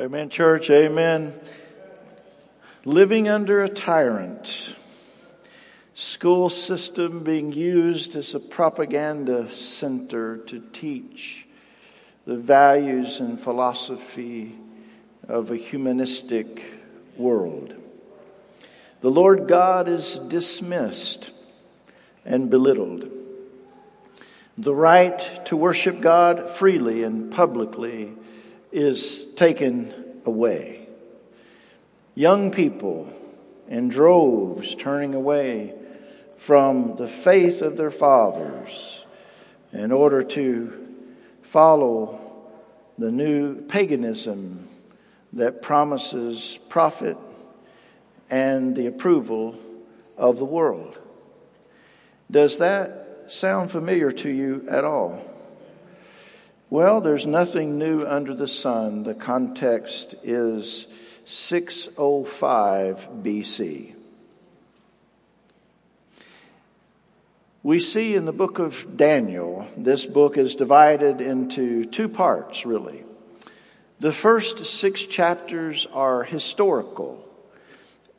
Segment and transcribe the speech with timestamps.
[0.00, 0.70] Amen, church.
[0.70, 1.38] Amen.
[2.86, 4.74] Living under a tyrant.
[5.92, 11.46] School system being used as a propaganda center to teach
[12.24, 14.54] the values and philosophy
[15.28, 16.62] of a humanistic
[17.18, 17.74] world.
[19.02, 21.30] The Lord God is dismissed
[22.24, 23.10] and belittled.
[24.56, 28.14] The right to worship God freely and publicly
[28.72, 29.94] is taken
[30.24, 30.88] away.
[32.14, 33.12] Young people
[33.68, 35.74] in droves turning away
[36.38, 39.04] from the faith of their fathers
[39.72, 40.94] in order to
[41.42, 42.20] follow
[42.98, 44.68] the new paganism
[45.32, 47.16] that promises profit
[48.28, 49.58] and the approval
[50.16, 50.98] of the world.
[52.30, 55.22] Does that sound familiar to you at all?
[56.72, 59.02] Well, there's nothing new under the sun.
[59.02, 60.86] The context is
[61.24, 63.94] 605 BC.
[67.64, 73.02] We see in the book of Daniel, this book is divided into two parts, really.
[73.98, 77.28] The first six chapters are historical,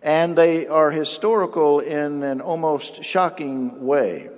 [0.01, 4.29] and they are historical in an almost shocking way.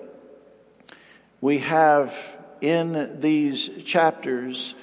[1.42, 2.16] We have
[2.64, 4.74] in these chapters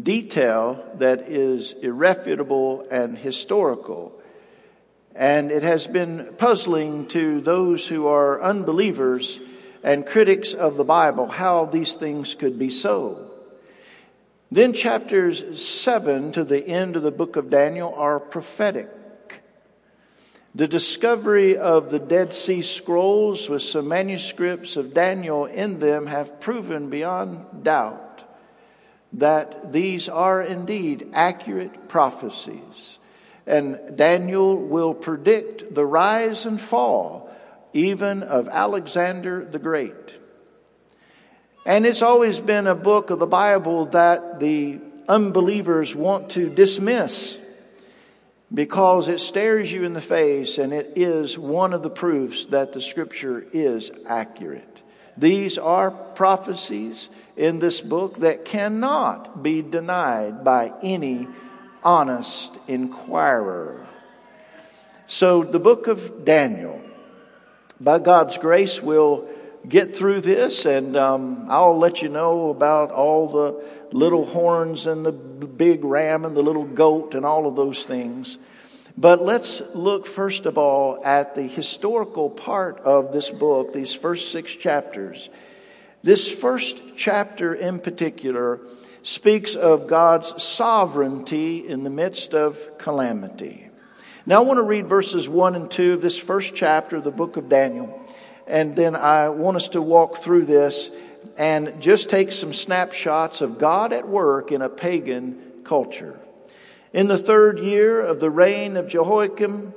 [0.00, 4.12] detail that is irrefutable and historical.
[5.14, 9.38] And it has been puzzling to those who are unbelievers
[9.84, 13.30] and critics of the Bible how these things could be so.
[14.50, 18.88] Then chapters 7 to the end of the book of Daniel are prophetic.
[20.56, 26.40] The discovery of the Dead Sea Scrolls with some manuscripts of Daniel in them have
[26.40, 28.22] proven beyond doubt
[29.14, 32.98] that these are indeed accurate prophecies.
[33.48, 37.30] And Daniel will predict the rise and fall
[37.72, 40.14] even of Alexander the Great.
[41.66, 44.78] And it's always been a book of the Bible that the
[45.08, 47.38] unbelievers want to dismiss
[48.52, 52.72] because it stares you in the face and it is one of the proofs that
[52.72, 54.82] the scripture is accurate.
[55.16, 61.28] These are prophecies in this book that cannot be denied by any
[61.82, 63.86] honest inquirer.
[65.06, 66.80] So the book of Daniel,
[67.80, 69.28] by God's grace, will
[69.68, 75.04] get through this and um, I'll let you know about all the little horns and
[75.04, 78.38] the big ram and the little goat and all of those things.
[78.96, 84.30] But let's look first of all at the historical part of this book, these first
[84.30, 85.28] six chapters.
[86.02, 88.60] This first chapter in particular
[89.02, 93.68] speaks of God's sovereignty in the midst of calamity.
[94.26, 97.10] Now I want to read verses one and two of this first chapter of the
[97.10, 98.03] book of Daniel.
[98.46, 100.90] And then I want us to walk through this
[101.36, 106.18] and just take some snapshots of God at work in a pagan culture.
[106.92, 109.72] In the third year of the reign of Jehoiakim,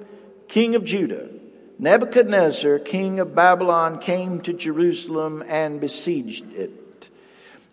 [0.47, 1.29] king of Judah,
[1.79, 7.09] Nebuchadnezzar, king of Babylon, came to Jerusalem and besieged it.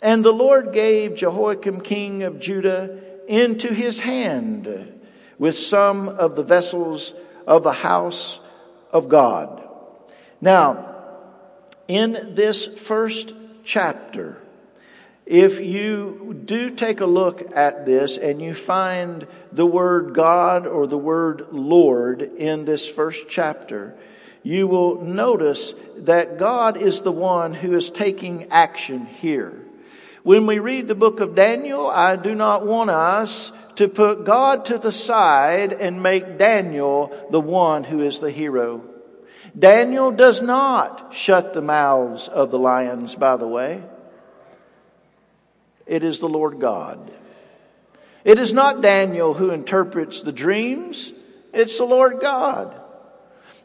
[0.00, 5.00] And the Lord gave Jehoiakim, king of Judah, into his hand
[5.38, 7.14] with some of the vessels
[7.46, 8.40] of the house
[8.92, 9.63] of God.
[10.44, 10.94] Now,
[11.88, 13.32] in this first
[13.64, 14.36] chapter,
[15.24, 20.86] if you do take a look at this and you find the word God or
[20.86, 23.94] the word Lord in this first chapter,
[24.42, 29.64] you will notice that God is the one who is taking action here.
[30.24, 34.66] When we read the book of Daniel, I do not want us to put God
[34.66, 38.90] to the side and make Daniel the one who is the hero.
[39.56, 43.82] Daniel does not shut the mouths of the lions, by the way.
[45.86, 47.12] It is the Lord God.
[48.24, 51.12] It is not Daniel who interprets the dreams.
[51.52, 52.80] It's the Lord God.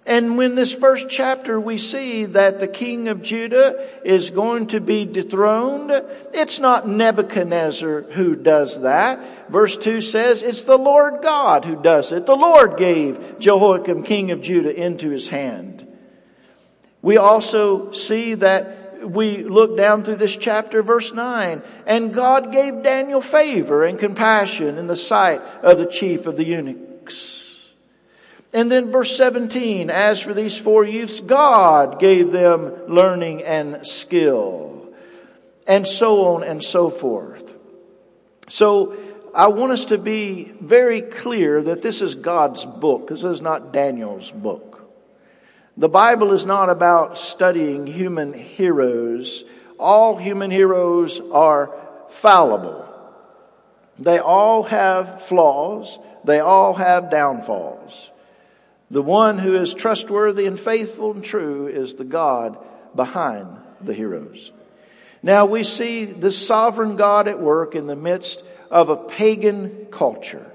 [0.06, 4.82] And when this first chapter we see that the king of Judah is going to
[4.82, 5.92] be dethroned,
[6.34, 9.52] it's not Nebuchadnezzar who does that.
[9.52, 12.26] Verse 2 says it's the Lord God who does it.
[12.26, 15.79] The Lord gave Jehoiakim king of Judah into his hand.
[17.02, 22.84] We also see that we look down through this chapter, verse 9, and God gave
[22.84, 27.46] Daniel favor and compassion in the sight of the chief of the eunuchs.
[28.52, 34.92] And then verse 17, as for these four youths, God gave them learning and skill.
[35.68, 37.54] And so on and so forth.
[38.50, 38.98] So,
[39.36, 43.10] I want us to be very clear that this is God's book.
[43.10, 44.69] This is not Daniel's book.
[45.80, 49.46] The Bible is not about studying human heroes.
[49.80, 51.74] All human heroes are
[52.10, 52.86] fallible.
[53.98, 55.98] They all have flaws.
[56.26, 58.10] They all have downfalls.
[58.92, 62.58] The one who is trustworthy and faithful and true is the God
[62.94, 63.48] behind
[63.80, 64.52] the heroes.
[65.24, 70.52] Now we see the sovereign God at work in the midst of a pagan culture.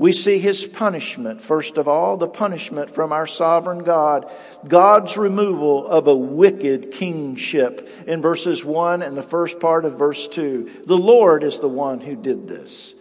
[0.00, 4.32] We see his punishment, first of all, the punishment from our sovereign God,
[4.66, 10.26] God's removal of a wicked kingship in verses 1 and the first part of verse
[10.26, 10.84] 2.
[10.86, 12.94] The Lord is the one who did this.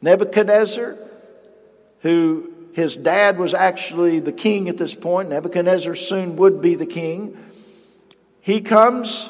[0.00, 0.96] Nebuchadnezzar,
[2.02, 6.86] who his dad was actually the king at this point, Nebuchadnezzar soon would be the
[6.86, 7.36] king.
[8.42, 9.28] He comes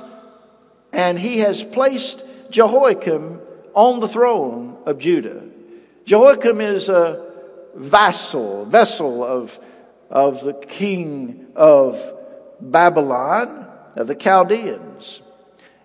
[0.93, 3.41] and he has placed Jehoiakim
[3.73, 5.54] on the throne of Judah.
[6.05, 7.25] Jehoiakim is a
[7.75, 9.59] vassal, vessel of,
[10.11, 12.01] of the king of
[12.61, 13.67] Babylon,
[13.97, 15.23] of the Chaldeans.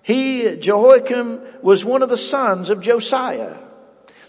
[0.02, 3.58] He, Jehoiakim, was one of the sons of Josiah.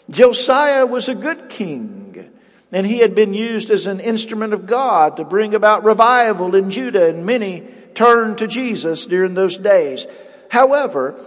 [0.08, 2.30] Josiah was a good king,
[2.72, 6.70] and he had been used as an instrument of God to bring about revival in
[6.70, 10.06] Judah, and many turned to Jesus during those days.
[10.50, 11.20] However,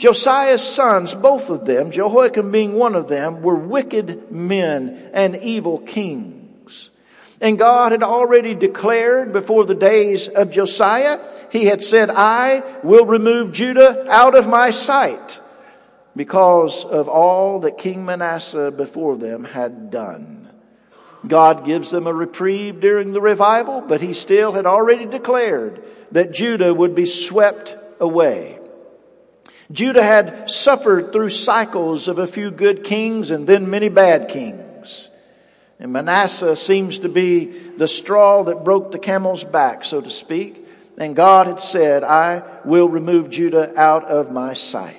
[0.00, 5.78] Josiah's sons, both of them, Jehoiakim being one of them, were wicked men and evil
[5.78, 6.88] kings.
[7.38, 11.20] And God had already declared before the days of Josiah,
[11.52, 15.38] He had said, I will remove Judah out of my sight
[16.16, 20.48] because of all that King Manasseh before them had done.
[21.28, 26.32] God gives them a reprieve during the revival, but He still had already declared that
[26.32, 28.59] Judah would be swept away.
[29.72, 35.08] Judah had suffered through cycles of a few good kings and then many bad kings.
[35.78, 40.66] And Manasseh seems to be the straw that broke the camel's back, so to speak.
[40.98, 44.96] And God had said, I will remove Judah out of my sight.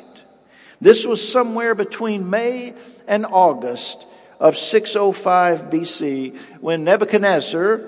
[0.79, 2.73] This was somewhere between May
[3.07, 4.07] and August
[4.39, 7.81] of 605 BC when Nebuchadnezzar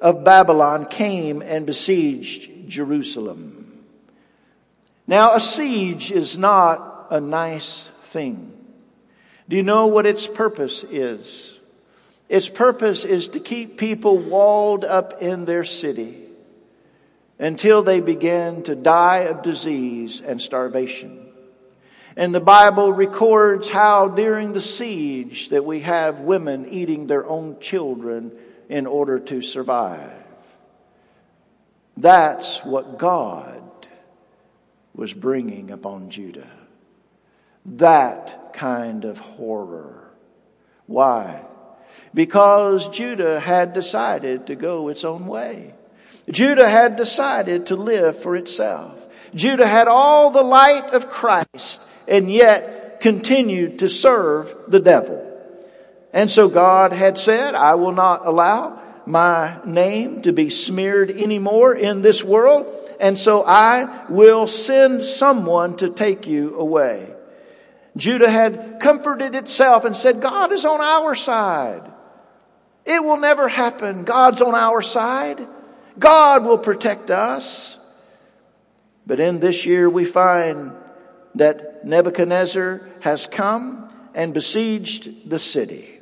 [0.00, 3.67] of Babylon came and besieged Jerusalem.
[5.08, 8.54] Now, a siege is not a nice thing.
[9.48, 11.58] Do you know what its purpose is?
[12.28, 16.26] Its purpose is to keep people walled up in their city
[17.38, 21.26] until they begin to die of disease and starvation.
[22.14, 27.60] And the Bible records how during the siege that we have women eating their own
[27.60, 28.32] children
[28.68, 30.12] in order to survive.
[31.96, 33.57] That's what God
[34.98, 36.50] was bringing upon Judah.
[37.64, 40.10] That kind of horror.
[40.86, 41.42] Why?
[42.12, 45.74] Because Judah had decided to go its own way.
[46.28, 49.00] Judah had decided to live for itself.
[49.36, 55.24] Judah had all the light of Christ and yet continued to serve the devil.
[56.12, 61.72] And so God had said, I will not allow my name to be smeared anymore
[61.76, 67.14] in this world and so I will send someone to take you away.
[67.96, 71.82] Judah had comforted itself and said, God is on our side.
[72.84, 74.04] It will never happen.
[74.04, 75.46] God's on our side.
[75.98, 77.78] God will protect us.
[79.06, 80.72] But in this year we find
[81.34, 86.00] that Nebuchadnezzar has come and besieged the city.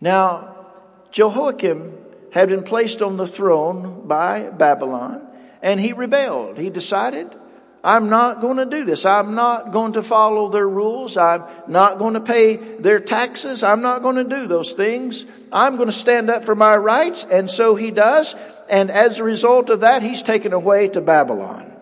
[0.00, 0.66] Now,
[1.10, 2.05] Jehoiakim
[2.36, 5.26] had been placed on the throne by Babylon
[5.62, 6.58] and he rebelled.
[6.58, 7.34] He decided,
[7.82, 9.06] I'm not going to do this.
[9.06, 11.16] I'm not going to follow their rules.
[11.16, 13.62] I'm not going to pay their taxes.
[13.62, 15.24] I'm not going to do those things.
[15.50, 17.24] I'm going to stand up for my rights.
[17.24, 18.34] And so he does.
[18.68, 21.72] And as a result of that, he's taken away to Babylon.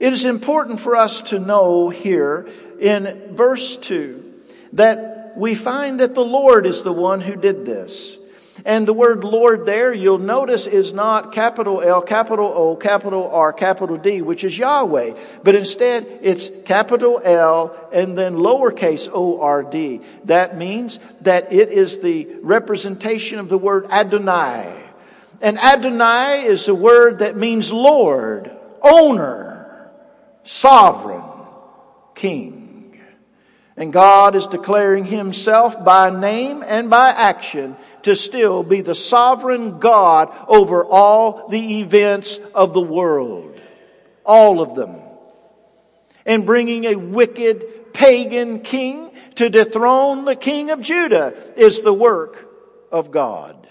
[0.00, 2.48] It is important for us to know here
[2.80, 4.32] in verse 2
[4.72, 8.16] that we find that the Lord is the one who did this.
[8.66, 13.52] And the word Lord there, you'll notice, is not capital L, capital O, capital R,
[13.52, 15.14] capital D, which is Yahweh.
[15.44, 20.00] But instead, it's capital L and then lowercase O-R-D.
[20.24, 24.82] That means that it is the representation of the word Adonai.
[25.40, 28.50] And Adonai is a word that means Lord,
[28.82, 29.92] owner,
[30.42, 31.22] sovereign,
[32.16, 32.55] king.
[33.76, 39.78] And God is declaring himself by name and by action to still be the sovereign
[39.78, 43.60] God over all the events of the world.
[44.24, 45.02] All of them.
[46.24, 52.48] And bringing a wicked, pagan king to dethrone the king of Judah is the work
[52.90, 53.68] of God.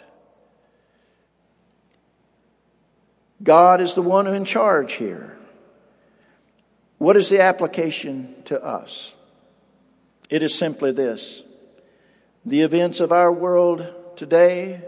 [3.41, 5.35] God is the one in charge here.
[6.99, 9.14] What is the application to us?
[10.29, 11.43] It is simply this.
[12.45, 14.81] The events of our world today,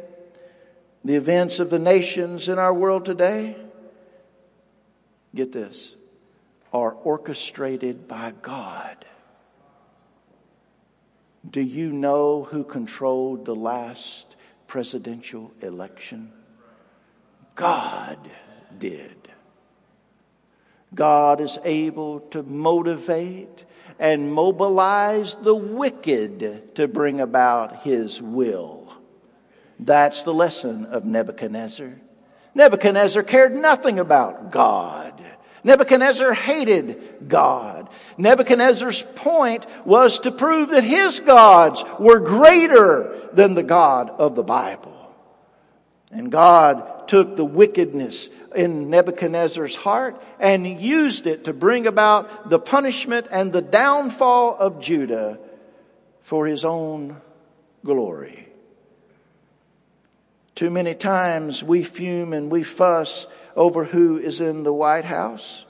[1.03, 3.55] the events of the nations in our world today,
[5.33, 5.95] get this,
[6.73, 9.05] are orchestrated by God.
[11.49, 14.35] Do you know who controlled the last
[14.67, 16.33] presidential election?
[17.55, 18.19] God
[18.77, 19.15] did.
[20.93, 23.65] God is able to motivate
[23.99, 28.93] and mobilize the wicked to bring about his will.
[29.79, 31.93] That's the lesson of Nebuchadnezzar.
[32.55, 35.23] Nebuchadnezzar cared nothing about God.
[35.63, 37.89] Nebuchadnezzar hated God.
[38.17, 44.43] Nebuchadnezzar's point was to prove that his gods were greater than the God of the
[44.43, 44.96] Bible.
[46.17, 52.57] And God took the wickedness in Nebuchadnezzar's heart and used it to bring about the
[52.57, 55.37] punishment and the downfall of Judah
[56.21, 57.21] for his own
[57.85, 58.47] glory.
[60.55, 65.65] Too many times we fume and we fuss over who is in the White House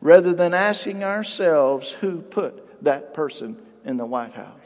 [0.00, 4.63] rather than asking ourselves who put that person in the White House.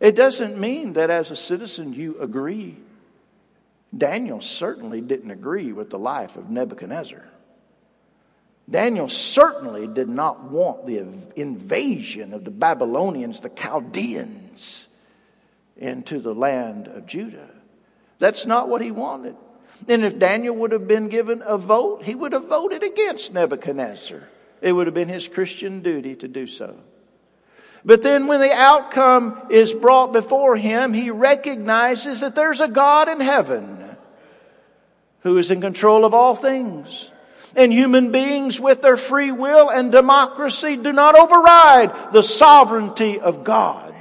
[0.00, 2.76] It doesn't mean that as a citizen you agree.
[3.96, 7.24] Daniel certainly didn't agree with the life of Nebuchadnezzar.
[8.68, 14.88] Daniel certainly did not want the invasion of the Babylonians, the Chaldeans
[15.76, 17.50] into the land of Judah.
[18.18, 19.36] That's not what he wanted.
[19.88, 24.22] And if Daniel would have been given a vote, he would have voted against Nebuchadnezzar.
[24.62, 26.76] It would have been his Christian duty to do so.
[27.84, 33.08] But then when the outcome is brought before him, he recognizes that there's a God
[33.08, 33.96] in heaven
[35.20, 37.10] who is in control of all things.
[37.56, 43.44] And human beings with their free will and democracy do not override the sovereignty of
[43.44, 43.94] God.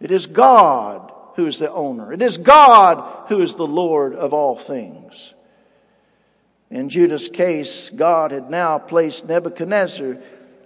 [0.00, 2.12] It is God who is the owner.
[2.12, 5.34] It is God who is the Lord of all things.
[6.70, 10.16] In Judah's case, God had now placed Nebuchadnezzar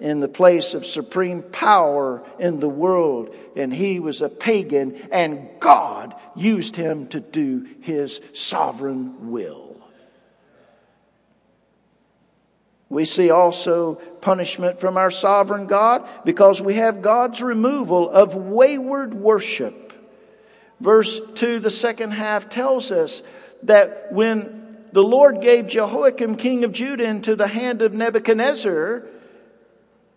[0.01, 5.49] in the place of supreme power in the world, and he was a pagan, and
[5.61, 9.71] God used him to do his sovereign will.
[12.89, 19.15] We see also punishment from our sovereign God because we have God's removal of wayward
[19.15, 19.93] worship.
[20.81, 23.23] Verse 2, the second half tells us
[23.63, 29.07] that when the Lord gave Jehoiakim, king of Judah, into the hand of Nebuchadnezzar,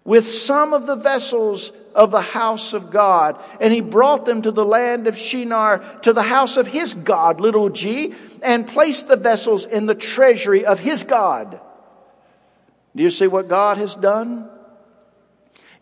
[0.05, 4.51] with some of the vessels of the house of God, and he brought them to
[4.51, 9.15] the land of Shinar, to the house of his God, little g, and placed the
[9.15, 11.62] vessels in the treasury of his God.
[12.95, 14.50] Do you see what God has done?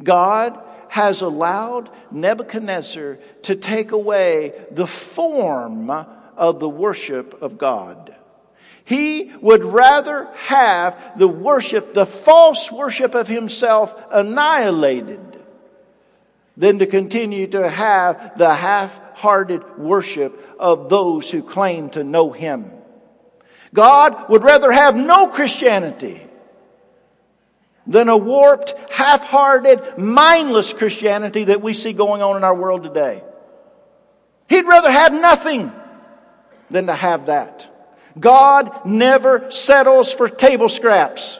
[0.04, 0.60] God
[0.90, 8.16] has allowed Nebuchadnezzar to take away the form of the worship of God.
[8.92, 15.42] He would rather have the worship, the false worship of himself annihilated
[16.58, 22.70] than to continue to have the half-hearted worship of those who claim to know him.
[23.74, 26.22] God would rather have no Christianity
[27.88, 33.24] than a warped, half-hearted, mindless Christianity that we see going on in our world today.
[34.50, 35.72] He'd rather have nothing
[36.70, 37.71] than to have that.
[38.20, 41.40] God never settles for table scraps.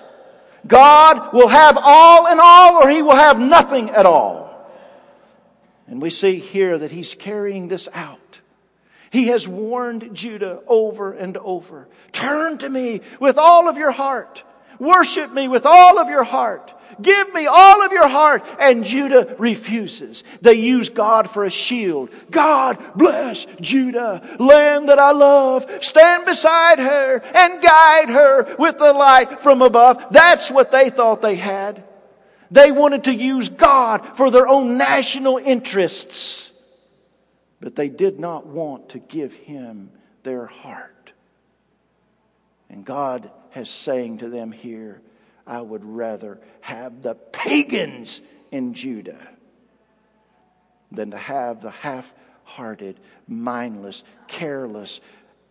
[0.66, 4.50] God will have all in all or he will have nothing at all.
[5.88, 8.40] And we see here that he's carrying this out.
[9.10, 11.90] He has warned Judah over and over.
[12.14, 14.44] Turn to me with all of your heart.
[14.82, 16.74] Worship me with all of your heart.
[17.00, 18.44] Give me all of your heart.
[18.60, 20.24] And Judah refuses.
[20.42, 22.10] They use God for a shield.
[22.32, 25.70] God bless Judah, land that I love.
[25.82, 30.04] Stand beside her and guide her with the light from above.
[30.10, 31.84] That's what they thought they had.
[32.50, 36.52] They wanted to use God for their own national interests.
[37.60, 39.92] But they did not want to give him
[40.24, 41.14] their heart.
[42.68, 45.02] And God has saying to them here,
[45.46, 49.28] I would rather have the pagans in Judah
[50.92, 52.12] than to have the half
[52.44, 55.00] hearted, mindless, careless,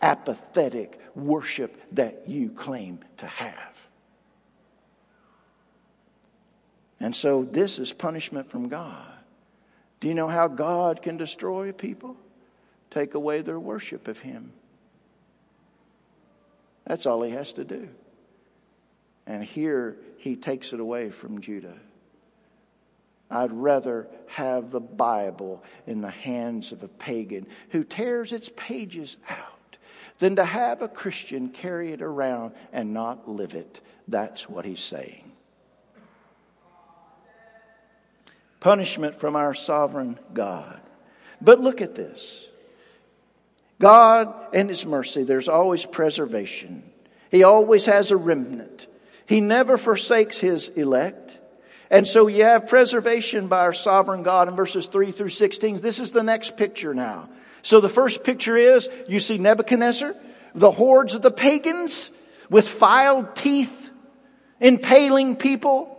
[0.02, 3.71] apathetic worship that you claim to have.
[6.99, 9.07] And so this is punishment from God.
[10.00, 12.16] Do you know how God can destroy people?
[12.90, 14.52] Take away their worship of Him.
[16.87, 17.88] That's all He has to do.
[19.26, 21.78] And here He takes it away from Judah.
[23.30, 29.16] I'd rather have the Bible in the hands of a pagan who tears its pages
[29.28, 29.76] out
[30.18, 33.80] than to have a Christian carry it around and not live it.
[34.08, 35.30] That's what he's saying.
[38.58, 40.80] Punishment from our sovereign God.
[41.40, 42.46] But look at this.
[43.80, 46.84] God and His mercy, there's always preservation.
[47.30, 48.87] He always has a remnant.
[49.26, 51.38] He never forsakes His elect.
[51.90, 55.80] And so you have preservation by our sovereign God in verses 3 through 16.
[55.80, 57.30] This is the next picture now.
[57.62, 60.14] So the first picture is you see Nebuchadnezzar,
[60.54, 62.10] the hordes of the pagans
[62.50, 63.90] with filed teeth,
[64.60, 65.96] impaling people,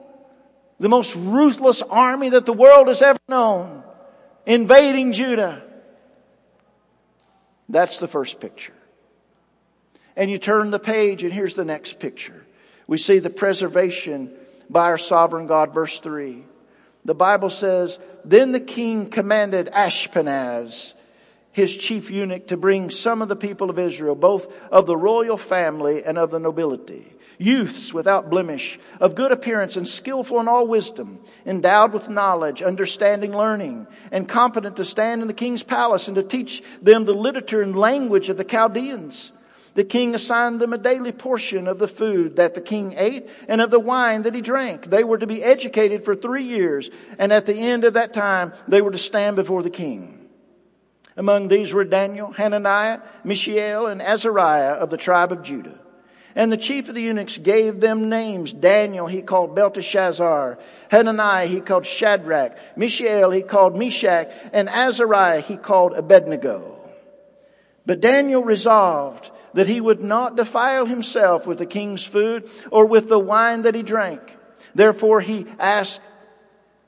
[0.79, 3.83] the most ruthless army that the world has ever known,
[4.45, 5.63] invading Judah.
[7.72, 8.74] That's the first picture.
[10.16, 12.46] And you turn the page and here's the next picture.
[12.86, 14.32] We see the preservation
[14.70, 15.74] by our sovereign God.
[15.74, 16.44] Verse 3.
[17.06, 20.94] The Bible says, Then the king commanded Ashpenaz,
[21.51, 25.38] his chief eunuch, to bring some of the people of Israel, both of the royal
[25.38, 30.67] family and of the nobility, youths without blemish, of good appearance and skillful in all
[30.67, 36.15] wisdom, endowed with knowledge, understanding, learning, and competent to stand in the king's palace and
[36.15, 39.33] to teach them the literature and language of the Chaldeans.
[39.74, 43.62] The king assigned them a daily portion of the food that the king ate and
[43.62, 44.86] of the wine that he drank.
[44.86, 48.51] They were to be educated for three years, and at the end of that time,
[48.67, 50.29] they were to stand before the king.
[51.17, 55.80] Among these were Daniel, Hananiah, Mishael, and Azariah of the tribe of Judah.
[56.35, 58.53] And the chief of the eunuchs gave them names.
[58.53, 60.57] Daniel he called Belteshazzar.
[60.89, 62.57] Hananiah he called Shadrach.
[62.75, 64.31] Mishael he called Meshach.
[64.53, 66.77] And Azariah he called Abednego.
[67.85, 73.09] But Daniel resolved that he would not defile himself with the king's food or with
[73.09, 74.22] the wine that he drank.
[74.74, 76.00] Therefore he asked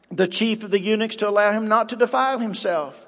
[0.10, 3.08] the chief of the eunuchs to allow him not to defile himself.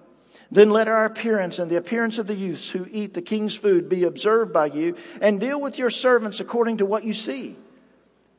[0.51, 3.87] Then let our appearance and the appearance of the youths who eat the king's food
[3.87, 7.55] be observed by you, and deal with your servants according to what you see.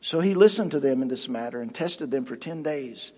[0.03, 3.13] So he listened to them in this matter and tested them for ten days.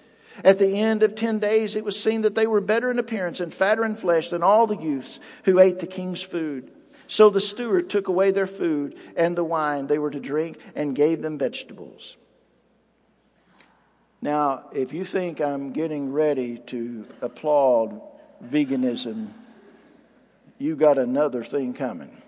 [0.45, 3.41] At the end of ten days, it was seen that they were better in appearance
[3.41, 6.71] and fatter in flesh than all the youths who ate the king's food.
[7.09, 10.95] So the steward took away their food and the wine they were to drink and
[10.95, 12.17] gave them vegetables.
[14.23, 18.01] Now, if you think I'm getting ready to applaud
[18.43, 19.29] veganism,
[20.59, 22.23] you got another thing coming.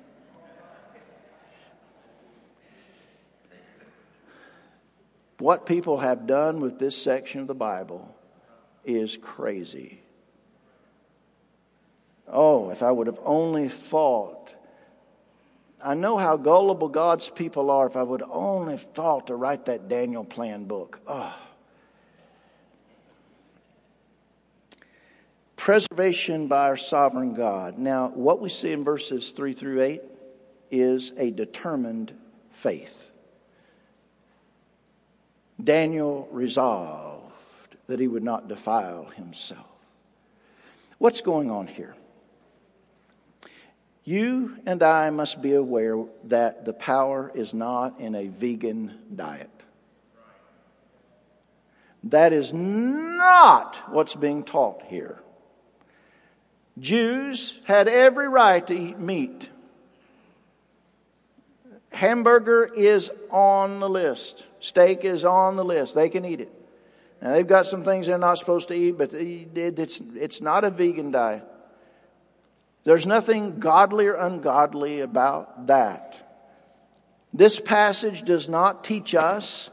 [5.39, 8.15] What people have done with this section of the Bible
[8.85, 10.01] is crazy.
[12.27, 14.57] Oh, if I would have only thought
[15.83, 19.89] I know how gullible God's people are if I would only thought to write that
[19.89, 20.99] Daniel plan book.
[21.07, 21.46] Oh.
[25.57, 27.79] Preservation by our sovereign God.
[27.79, 30.03] Now, what we see in verses 3 through 8
[30.71, 32.13] is a determined
[32.53, 33.11] faith.
[35.63, 37.33] Daniel resolved
[37.87, 39.67] that he would not defile himself.
[40.99, 41.95] What's going on here?
[44.05, 49.51] You and I must be aware that the power is not in a vegan diet.
[52.05, 55.19] That is not what's being taught here.
[56.79, 59.49] Jews had every right to eat meat.
[61.93, 64.45] Hamburger is on the list.
[64.61, 65.95] Steak is on the list.
[65.95, 66.53] They can eat it.
[67.23, 70.71] Now they've got some things they're not supposed to eat, but it's, it's not a
[70.71, 71.45] vegan diet.
[72.85, 76.15] There's nothing godly or ungodly about that.
[77.33, 79.71] This passage does not teach us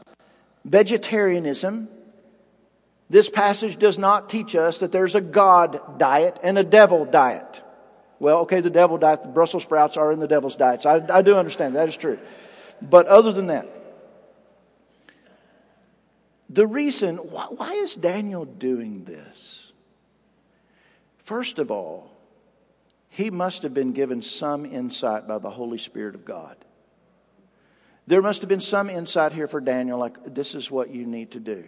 [0.64, 1.88] vegetarianism.
[3.10, 7.62] This passage does not teach us that there's a God diet and a devil diet.
[8.18, 10.86] Well, okay, the devil diet, the Brussels sprouts are in the devil's diet.
[10.86, 12.18] I, I do understand that is true.
[12.80, 13.68] But other than that,
[16.54, 19.72] The reason, why, why is Daniel doing this?
[21.18, 22.12] First of all,
[23.08, 26.56] he must have been given some insight by the Holy Spirit of God.
[28.06, 31.32] There must have been some insight here for Daniel, like, this is what you need
[31.32, 31.64] to do.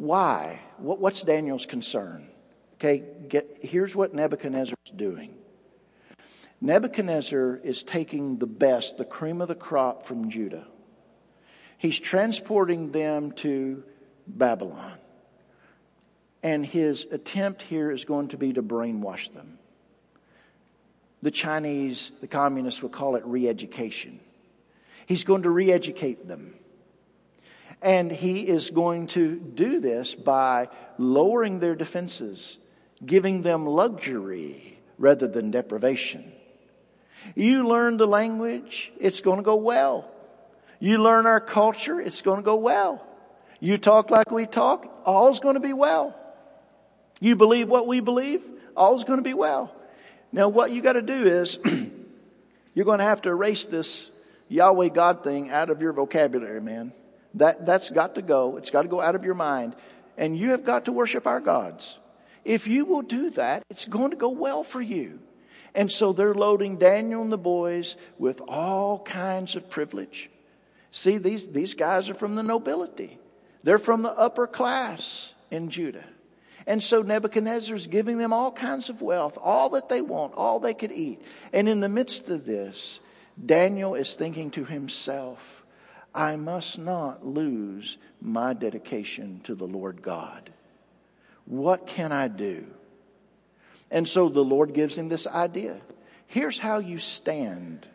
[0.00, 0.60] Why?
[0.78, 2.26] What, what's Daniel's concern?
[2.76, 5.34] Okay, get, here's what Nebuchadnezzar is doing.
[6.58, 10.66] Nebuchadnezzar is taking the best, the cream of the crop from Judah.
[11.76, 13.84] He's transporting them to
[14.26, 14.96] Babylon.
[16.42, 19.58] And his attempt here is going to be to brainwash them.
[21.20, 24.20] The Chinese, the communists would call it re education.
[25.04, 26.54] He's going to re educate them.
[27.82, 32.58] And he is going to do this by lowering their defenses,
[33.04, 36.30] giving them luxury rather than deprivation.
[37.34, 40.10] You learn the language, it's going to go well.
[40.78, 43.06] You learn our culture, it's going to go well.
[43.60, 46.14] You talk like we talk, all's going to be well.
[47.20, 48.42] You believe what we believe,
[48.76, 49.74] all's going to be well.
[50.32, 51.58] Now what you got to do is,
[52.74, 54.10] you're going to have to erase this
[54.48, 56.92] Yahweh God thing out of your vocabulary, man.
[57.34, 58.56] That, that's got to go.
[58.56, 59.74] It's got to go out of your mind.
[60.16, 61.98] And you have got to worship our gods.
[62.44, 65.20] If you will do that, it's going to go well for you.
[65.74, 70.30] And so they're loading Daniel and the boys with all kinds of privilege.
[70.90, 73.18] See, these, these guys are from the nobility.
[73.62, 76.04] They're from the upper class in Judah.
[76.66, 80.60] And so Nebuchadnezzar is giving them all kinds of wealth, all that they want, all
[80.60, 81.22] they could eat.
[81.52, 83.00] And in the midst of this,
[83.44, 85.59] Daniel is thinking to himself,
[86.14, 90.50] I must not lose my dedication to the Lord God.
[91.44, 92.66] What can I do?
[93.90, 95.80] And so the Lord gives him this idea.
[96.26, 97.88] Here's how you stand.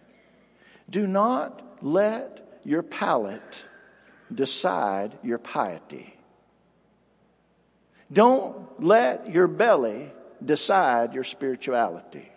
[0.90, 3.66] Do not let your palate
[4.34, 6.16] decide your piety.
[8.12, 10.12] Don't let your belly
[10.44, 12.30] decide your spirituality.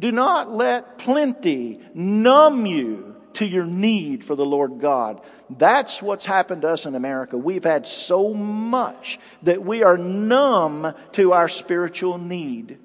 [0.00, 5.20] Do not let plenty numb you to your need for the Lord God.
[5.50, 7.36] That's what's happened to us in America.
[7.36, 12.78] We've had so much that we are numb to our spiritual need.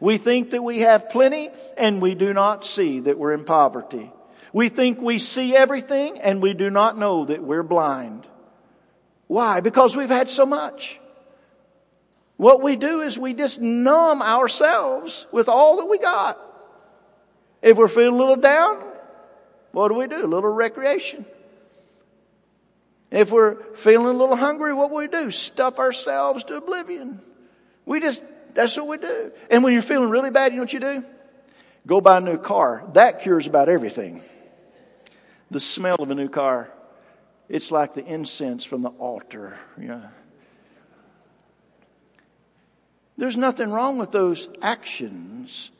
[0.00, 4.10] We think that we have plenty and we do not see that we're in poverty.
[4.52, 8.26] We think we see everything and we do not know that we're blind.
[9.26, 9.60] Why?
[9.60, 10.98] Because we've had so much.
[12.36, 16.38] What we do is we just numb ourselves with all that we got.
[17.62, 18.82] If we're feeling a little down,
[19.76, 20.24] what do we do?
[20.24, 21.26] A little recreation.
[23.10, 25.30] If we're feeling a little hungry, what do we do?
[25.30, 27.20] Stuff ourselves to oblivion.
[27.84, 29.32] We just, that's what we do.
[29.50, 31.04] And when you're feeling really bad, you know what you do?
[31.86, 32.84] Go buy a new car.
[32.94, 34.22] That cures about everything.
[35.50, 36.72] The smell of a new car.
[37.50, 39.58] It's like the incense from the altar.
[39.78, 40.08] Yeah.
[43.18, 45.70] There's nothing wrong with those actions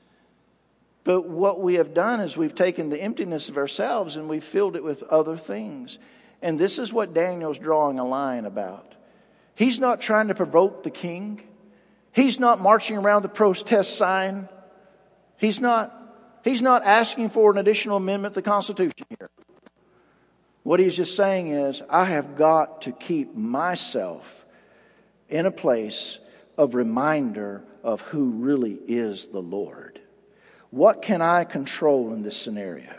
[1.07, 4.75] but what we have done is we've taken the emptiness of ourselves and we've filled
[4.75, 6.01] it with other things.
[6.43, 8.97] And this is what Daniel's drawing a line about.
[9.55, 11.43] He's not trying to provoke the king.
[12.11, 14.49] He's not marching around the protest sign.
[15.37, 15.97] He's not,
[16.43, 19.31] he's not asking for an additional amendment to the Constitution here.
[20.65, 24.45] What he's just saying is, I have got to keep myself
[25.29, 26.19] in a place
[26.59, 30.01] of reminder of who really is the Lord.
[30.77, 32.93] What can I control in this scenario?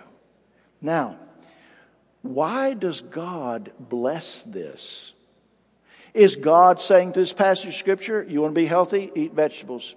[0.82, 1.20] Now,
[2.24, 5.14] why does God bless this?
[6.12, 9.12] Is God saying to this passage of scripture, you want to be healthy?
[9.14, 9.94] Eat vegetables.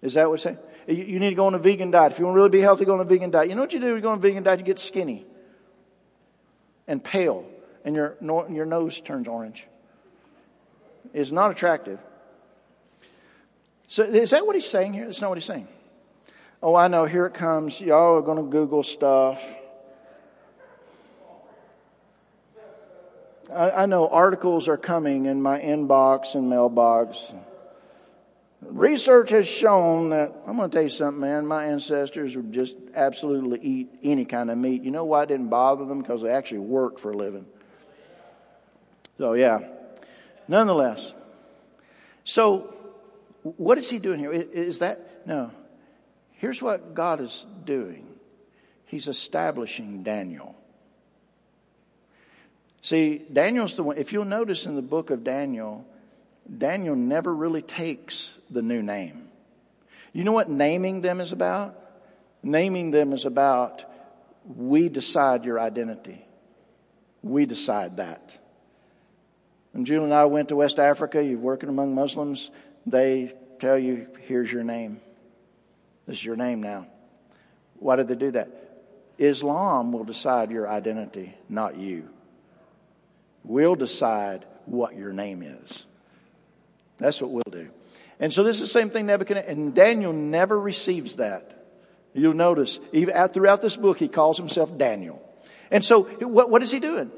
[0.00, 0.58] Is that what it's saying?
[0.86, 2.12] You need to go on a vegan diet.
[2.12, 3.48] If you want to really be healthy, go on a vegan diet.
[3.48, 3.96] You know what you do?
[3.96, 5.26] You go on a vegan diet, you get skinny
[6.86, 7.44] and pale,
[7.84, 9.66] and your, your nose turns orange.
[11.12, 11.98] It's not attractive.
[13.88, 15.06] So is that what he's saying here?
[15.06, 15.66] That's not what he's saying.
[16.62, 17.06] Oh, I know.
[17.06, 17.80] Here it comes.
[17.80, 19.42] Y'all are going to Google stuff.
[23.52, 27.32] I, I know articles are coming in my inbox and mailbox.
[28.60, 31.46] Research has shown that, I'm going to tell you something, man.
[31.46, 34.82] My ancestors would just absolutely eat any kind of meat.
[34.82, 36.02] You know why it didn't bother them?
[36.02, 37.46] Because they actually worked for a living.
[39.16, 39.60] So, yeah.
[40.46, 41.14] Nonetheless.
[42.24, 42.74] So,
[43.42, 44.32] what is he doing here?
[44.32, 45.50] Is that, no.
[46.32, 48.06] Here's what God is doing.
[48.86, 50.54] He's establishing Daniel.
[52.80, 55.84] See, Daniel's the one, if you'll notice in the book of Daniel,
[56.56, 59.28] Daniel never really takes the new name.
[60.12, 61.78] You know what naming them is about?
[62.42, 63.84] Naming them is about
[64.56, 66.24] we decide your identity.
[67.22, 68.38] We decide that.
[69.72, 72.50] When Julie and I went to West Africa, you're working among Muslims,
[72.90, 75.00] they tell you, here's your name.
[76.06, 76.86] This is your name now.
[77.78, 78.50] Why did they do that?
[79.18, 82.08] Islam will decide your identity, not you.
[83.44, 85.84] We'll decide what your name is.
[86.98, 87.68] That's what we'll do.
[88.20, 91.66] And so this is the same thing Nebuchadnezzar, and Daniel never receives that.
[92.14, 95.22] You'll notice, even throughout this book, he calls himself Daniel.
[95.70, 97.12] And so, what, what is he doing?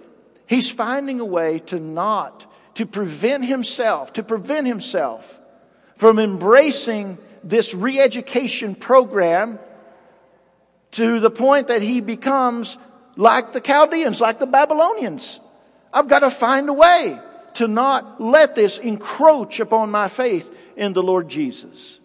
[0.47, 5.40] He's finding a way to not, to prevent himself, to prevent himself
[6.01, 9.59] from embracing this re-education program
[10.93, 12.79] to the point that he becomes
[13.17, 15.41] like the Chaldeans, like the Babylonians.
[15.93, 17.21] I've got to find a way
[17.57, 22.01] to not let this encroach upon my faith in the Lord Jesus.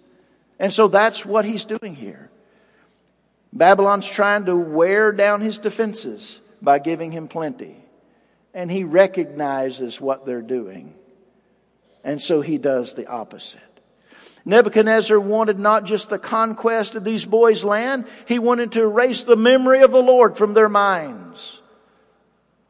[0.60, 2.30] And so that's what he's doing here.
[3.54, 7.78] Babylon's trying to wear down his defenses by giving him plenty.
[8.54, 10.96] And he recognizes what they're doing.
[12.04, 13.62] And so he does the opposite.
[14.46, 19.36] Nebuchadnezzar wanted not just the conquest of these boys' land, he wanted to erase the
[19.36, 21.62] memory of the Lord from their minds.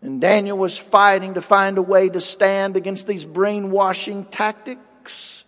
[0.01, 5.43] And Daniel was fighting to find a way to stand against these brainwashing tactics.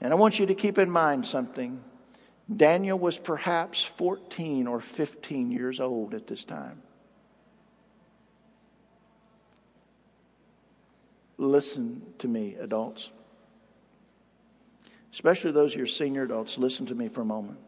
[0.00, 1.82] And I want you to keep in mind something.
[2.54, 6.82] Daniel was perhaps 14 or 15 years old at this time.
[11.36, 13.10] Listen to me, adults.
[15.14, 17.58] Especially those of you senior adults, listen to me for a moment.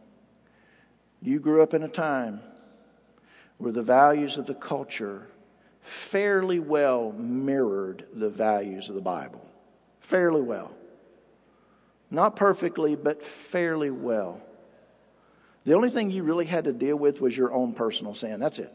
[1.21, 2.41] You grew up in a time
[3.57, 5.29] where the values of the culture
[5.81, 9.49] fairly well mirrored the values of the Bible.
[10.01, 10.73] Fairly well.
[12.11, 14.41] Not perfectly, but fairly well.
[15.63, 18.41] The only thing you really had to deal with was your own personal sin.
[18.41, 18.73] That's it.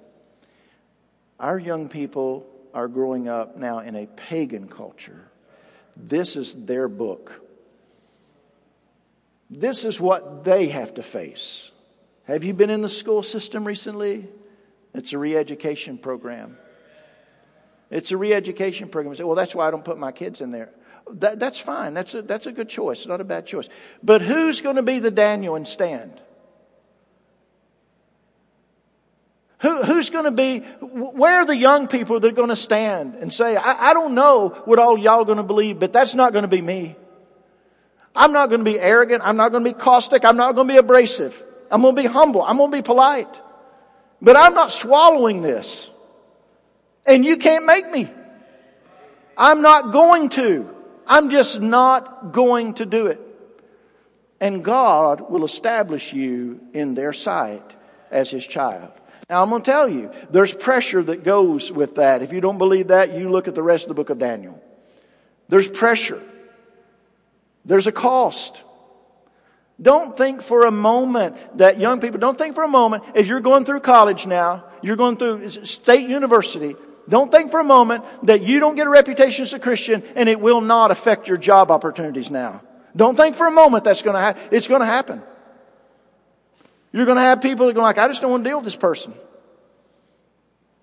[1.38, 5.28] Our young people are growing up now in a pagan culture.
[5.94, 7.41] This is their book.
[9.55, 11.71] This is what they have to face.
[12.25, 14.27] Have you been in the school system recently?
[14.95, 16.57] It's a re-education program.
[17.91, 19.12] It's a re-education program.
[19.12, 20.71] You say, well, that's why I don't put my kids in there.
[21.11, 21.93] That, that's fine.
[21.93, 23.05] That's a, that's a good choice.
[23.07, 23.69] Not a bad choice.
[24.03, 26.19] But who's going to be the Daniel and stand?
[29.59, 33.17] Who, who's going to be, where are the young people that are going to stand
[33.17, 36.33] and say, I, I don't know what all y'all going to believe, but that's not
[36.33, 36.97] going to be me.
[38.14, 39.22] I'm not going to be arrogant.
[39.25, 40.25] I'm not going to be caustic.
[40.25, 41.40] I'm not going to be abrasive.
[41.70, 42.42] I'm going to be humble.
[42.42, 43.40] I'm going to be polite.
[44.20, 45.90] But I'm not swallowing this.
[47.07, 48.09] And you can't make me.
[49.37, 50.68] I'm not going to.
[51.07, 53.20] I'm just not going to do it.
[54.40, 57.64] And God will establish you in their sight
[58.11, 58.90] as His child.
[59.31, 62.22] Now I'm going to tell you, there's pressure that goes with that.
[62.22, 64.62] If you don't believe that, you look at the rest of the book of Daniel.
[65.48, 66.22] There's pressure.
[67.64, 68.61] There's a cost.
[69.81, 73.40] Don't think for a moment that young people, don't think for a moment, if you're
[73.40, 76.77] going through college now, you're going through state university,
[77.09, 80.29] don't think for a moment that you don't get a reputation as a Christian and
[80.29, 82.62] it will not affect your job opportunities now.
[82.94, 84.42] Don't think for a moment that's going to happen.
[84.53, 85.22] It's going to happen.
[86.92, 88.66] You're going to have people that are like, I just don't want to deal with
[88.66, 89.14] this person.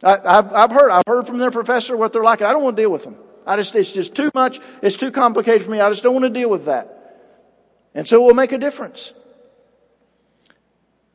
[0.04, 2.42] I, have I've heard, I've heard from their professor what they're like.
[2.42, 3.16] I don't want to deal with them.
[3.50, 4.60] I just, it's just too much.
[4.84, 5.82] It's too complicated for me.
[5.82, 6.96] I just don't want to deal with that.
[7.96, 9.12] And so it will make a difference.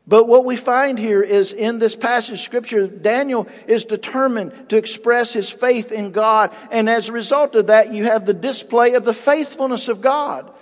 [0.05, 5.33] But what we find here is in this passage scripture, Daniel is determined to express
[5.33, 6.53] his faith in God.
[6.73, 10.53] And as a result of that, you have the display of the faithfulness of God.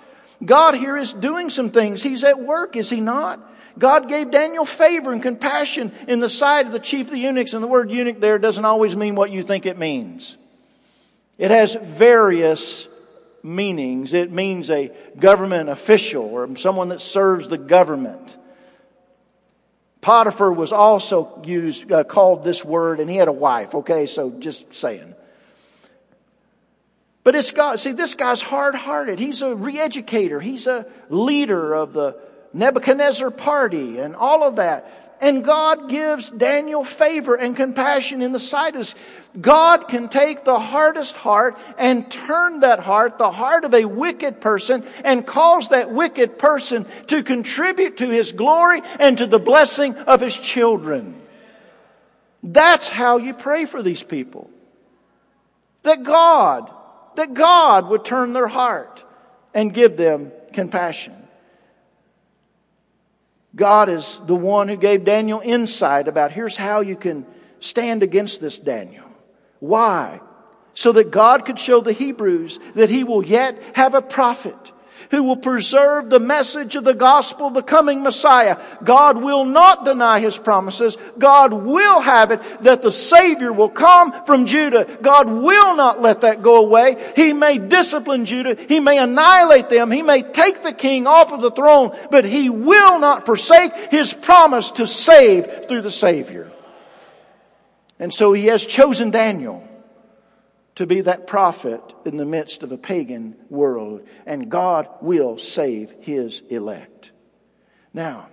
[0.45, 2.03] God here is doing some things.
[2.03, 3.41] He's at work, is he not?
[3.79, 7.55] God gave Daniel favor and compassion in the sight of the chief of the eunuchs.
[7.55, 10.37] And the word eunuch there doesn't always mean what you think it means.
[11.43, 12.87] It has various
[13.43, 14.13] meanings.
[14.13, 18.37] It means a government official or someone that serves the government.
[20.01, 23.75] Potiphar was also used, uh, called this word, and he had a wife.
[23.75, 25.17] Okay, so just saying.
[27.25, 27.81] But it's God.
[27.81, 29.19] See, this guy's hard-hearted.
[29.19, 30.39] He's a re-educator.
[30.39, 32.21] He's a leader of the
[32.53, 35.02] Nebuchadnezzar party and all of that.
[35.23, 38.97] And God gives Daniel favor and compassion in the sight of us.
[39.41, 44.41] God can take the hardest heart and turn that heart, the heart of a wicked
[44.41, 49.95] person, and cause that wicked person to contribute to His glory and to the blessing
[49.95, 51.23] of His children.
[52.43, 54.51] That's how you pray for these people.
[55.85, 56.69] That God,
[57.15, 59.05] that God would turn their heart
[59.55, 61.22] and give them compassion.
[63.55, 67.27] God is the one who gave Daniel insight about here's how you can
[67.61, 69.07] stand against this Daniel.
[69.61, 70.21] Why?
[70.75, 74.73] So that God could show the Hebrews that he will yet have a prophet
[75.11, 78.59] who will preserve the message of the gospel, the coming Messiah.
[78.83, 80.97] God will not deny his promises.
[81.19, 84.99] God will have it that the Savior will come from Judah.
[85.03, 87.13] God will not let that go away.
[87.17, 88.55] He may discipline Judah.
[88.55, 89.91] He may annihilate them.
[89.91, 94.13] He may take the king off of the throne, but he will not forsake his
[94.13, 96.51] promise to save through the Savior.
[97.99, 99.69] And so he has chosen Daniel
[100.75, 105.91] to be that prophet in the midst of a pagan world, and God will save
[106.01, 107.11] his elect.
[107.93, 108.29] Now,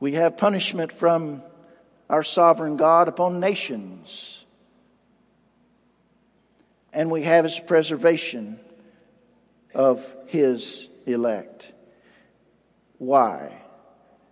[0.00, 1.42] we have punishment from
[2.08, 4.44] our sovereign God upon nations,
[6.92, 8.58] and we have his preservation
[9.74, 11.72] of his elect.
[12.98, 13.60] Why?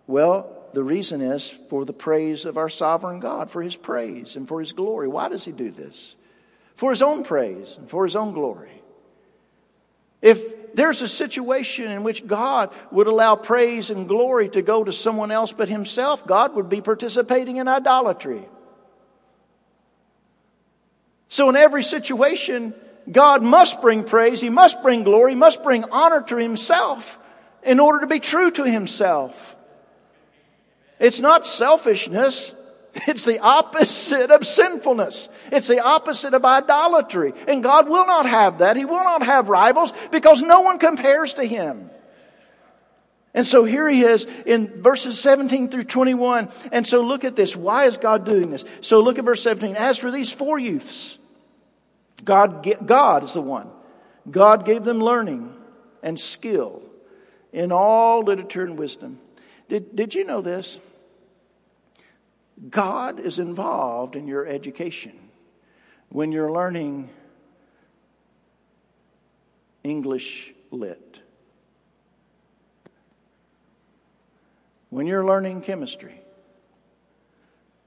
[0.07, 4.49] Well, the reason is for the praise of our sovereign God, for his praise and
[4.49, 5.09] for his glory.
[5.09, 6.15] Why does he do this?
[6.83, 8.83] For his own praise and for his own glory.
[10.21, 14.93] If there's a situation in which God would allow praise and glory to go to
[14.93, 18.49] someone else but himself, God would be participating in idolatry.
[21.29, 22.75] So in every situation,
[23.09, 27.17] God must bring praise, He must bring glory, He must bring honor to Himself
[27.63, 29.55] in order to be true to Himself.
[30.99, 32.57] It's not selfishness.
[33.07, 35.29] It's the opposite of sinfulness.
[35.53, 37.35] It's the opposite of idolatry.
[37.47, 38.77] And God will not have that.
[38.77, 41.91] He will not have rivals because no one compares to Him.
[43.35, 46.51] And so here he is in verses 17 through 21.
[46.71, 47.57] And so look at this.
[47.57, 48.65] Why is God doing this?
[48.83, 49.75] So look at verse 17.
[49.75, 51.17] As for these four youths,
[52.25, 53.71] God, God is the one.
[54.31, 55.55] God gave them learning
[56.03, 56.83] and skill
[57.53, 59.19] in all literature and wisdom.
[59.69, 60.79] Did, did you know this?
[62.69, 65.22] God is involved in your education.
[66.13, 67.09] When you're learning
[69.83, 71.21] English lit,
[74.91, 76.21] when you're learning chemistry,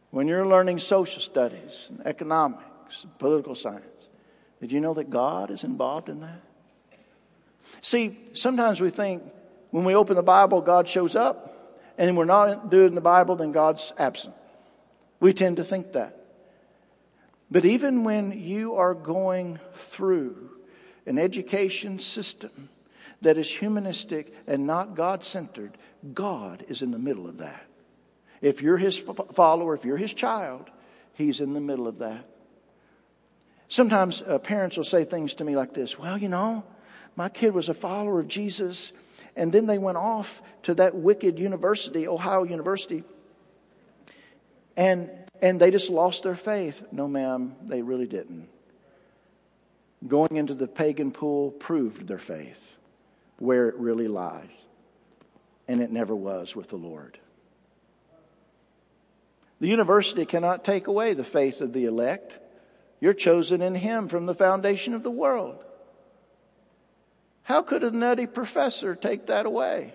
[0.10, 3.86] when you're learning social studies, and economics, and political science,
[4.60, 6.42] did you know that God is involved in that?
[7.82, 9.22] See, sometimes we think
[9.70, 13.52] when we open the Bible, God shows up, and we're not doing the Bible, then
[13.52, 14.34] God's absent.
[15.20, 16.25] We tend to think that.
[17.50, 20.50] But even when you are going through
[21.06, 22.70] an education system
[23.22, 25.78] that is humanistic and not God centered,
[26.14, 27.66] God is in the middle of that.
[28.42, 28.98] If you're His
[29.34, 30.70] follower, if you're His child,
[31.14, 32.28] He's in the middle of that.
[33.68, 36.64] Sometimes uh, parents will say things to me like this Well, you know,
[37.16, 38.92] my kid was a follower of Jesus,
[39.36, 43.04] and then they went off to that wicked university, Ohio University,
[44.76, 45.10] and,
[45.46, 46.84] and they just lost their faith.
[46.92, 48.50] No, ma'am, they really didn't.
[50.08, 52.60] Going into the pagan pool proved their faith,
[53.38, 54.50] where it really lies.
[55.68, 57.20] And it never was with the Lord.
[59.60, 62.40] The university cannot take away the faith of the elect.
[63.00, 65.64] You're chosen in Him from the foundation of the world.
[67.44, 69.94] How could a nutty professor take that away?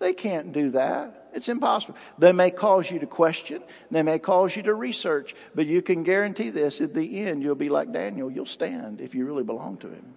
[0.00, 1.21] They can't do that.
[1.32, 1.96] It's impossible.
[2.18, 3.62] They may cause you to question.
[3.90, 5.34] They may cause you to research.
[5.54, 8.30] But you can guarantee this at the end, you'll be like Daniel.
[8.30, 10.14] You'll stand if you really belong to him.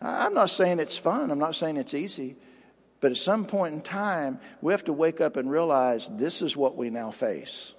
[0.00, 1.30] I'm not saying it's fun.
[1.30, 2.36] I'm not saying it's easy.
[3.00, 6.56] But at some point in time, we have to wake up and realize this is
[6.56, 7.72] what we now face.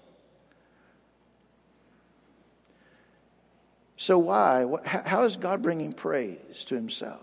[3.96, 4.66] So, why?
[4.84, 7.22] How is God bringing praise to himself?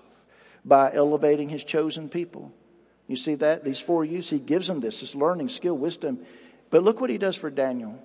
[0.65, 2.53] By elevating his chosen people.
[3.11, 3.65] You see that?
[3.65, 6.21] These four youths, he gives them this, this learning, skill, wisdom.
[6.71, 8.01] But look what he does for Daniel.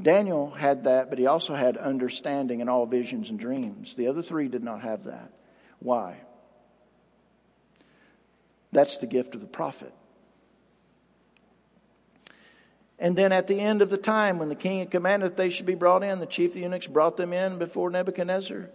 [0.00, 3.92] Daniel had that, but he also had understanding in all visions and dreams.
[3.94, 5.30] The other three did not have that.
[5.80, 6.16] Why?
[8.72, 9.92] That's the gift of the prophet.
[12.98, 15.50] And then at the end of the time, when the king had commanded that they
[15.50, 18.70] should be brought in, the chief of the eunuchs brought them in before Nebuchadnezzar.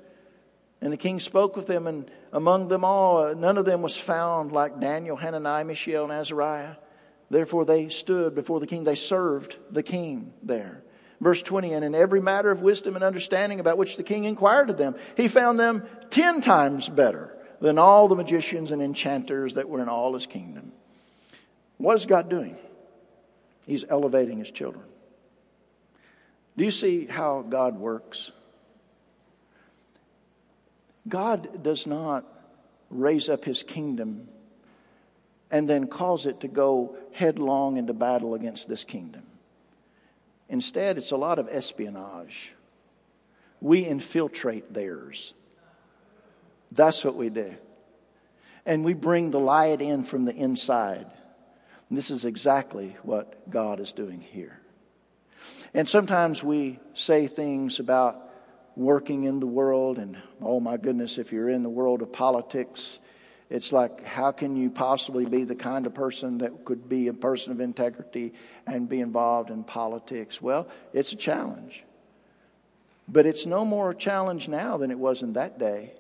[0.82, 3.98] And the king spoke with them, and among them all, uh, none of them was
[3.98, 6.76] found like Daniel, Hananiah, Mishael, and Azariah.
[7.30, 8.84] Therefore, they stood before the king.
[8.84, 10.84] They served the king there.
[11.20, 14.70] Verse 20, and in every matter of wisdom and understanding about which the king inquired
[14.70, 19.68] of them, he found them ten times better than all the magicians and enchanters that
[19.68, 20.72] were in all his kingdom.
[21.78, 22.56] What is God doing?
[23.66, 24.86] He's elevating his children.
[26.56, 28.32] Do you see how God works?
[31.08, 32.26] God does not
[32.90, 34.28] raise up his kingdom
[35.50, 39.24] and then cause it to go headlong into battle against this kingdom.
[40.50, 42.54] Instead, it's a lot of espionage.
[43.62, 45.34] We infiltrate theirs.
[46.72, 47.56] That's what we do.
[48.66, 51.08] And we bring the light in from the inside.
[51.90, 54.60] And this is exactly what God is doing here.
[55.74, 58.27] And sometimes we say things about
[58.78, 63.00] working in the world, and oh my goodness, if you're in the world of politics,
[63.50, 67.14] it's like, how can you possibly be the kind of person that could be a
[67.14, 68.34] person of integrity
[68.68, 70.42] and be involved in politics?
[70.42, 71.84] Well, it's a challenge.
[73.08, 75.94] But it's no more a challenge now than it was in that day.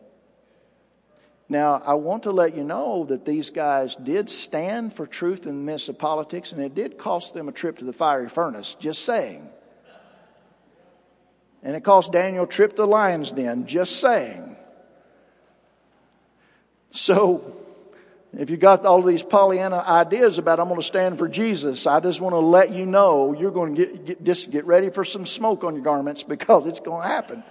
[1.49, 5.65] Now, I want to let you know that these guys did stand for truth in
[5.65, 8.75] the midst of politics, and it did cost them a trip to the fiery furnace,
[8.77, 9.49] just saying.
[11.67, 14.55] And it cost Daniel trip to the lion's den, just saying.
[16.91, 17.57] So,
[18.37, 21.99] if you got all these Pollyanna ideas about I'm going to stand for Jesus, I
[21.99, 25.03] just want to let you know you're going to get, get, just get ready for
[25.03, 27.43] some smoke on your garments because it's going to happen.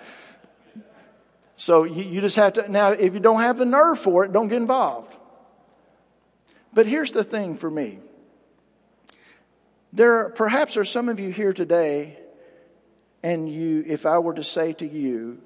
[1.59, 4.33] So you, you just have to, now if you don't have the nerve for it,
[4.33, 5.15] don't get involved.
[6.73, 7.99] But here's the thing for me.
[9.93, 12.19] There, perhaps are some of you here today,
[13.27, 15.39] and you, if I were to say to you,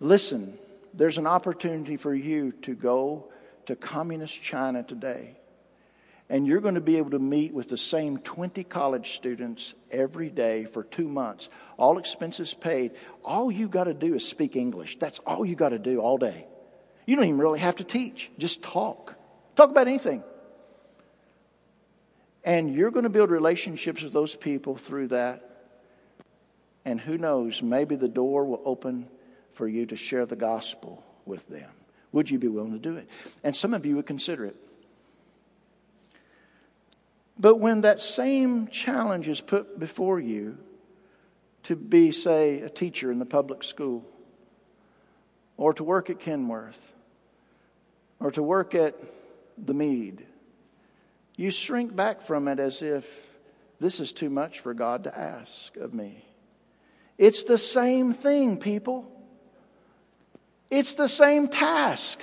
[0.00, 0.58] listen,
[0.94, 3.28] there's an opportunity for you to go
[3.66, 5.36] to communist China today.
[6.30, 10.30] And you're going to be able to meet with the same 20 college students every
[10.30, 12.92] day for two months, all expenses paid.
[13.22, 14.98] All you got to do is speak English.
[14.98, 16.46] That's all you got to do all day.
[17.04, 19.14] You don't even really have to teach, just talk.
[19.56, 20.24] Talk about anything.
[22.44, 25.47] And you're going to build relationships with those people through that.
[26.88, 29.10] And who knows, maybe the door will open
[29.52, 31.68] for you to share the gospel with them.
[32.12, 33.10] Would you be willing to do it?
[33.44, 34.56] And some of you would consider it.
[37.38, 40.56] But when that same challenge is put before you
[41.64, 44.06] to be, say, a teacher in the public school,
[45.58, 46.94] or to work at Kenworth,
[48.18, 48.94] or to work at
[49.58, 50.24] the Mead,
[51.36, 53.28] you shrink back from it as if
[53.78, 56.24] this is too much for God to ask of me.
[57.18, 59.10] It's the same thing, people.
[60.70, 62.20] It's the same task.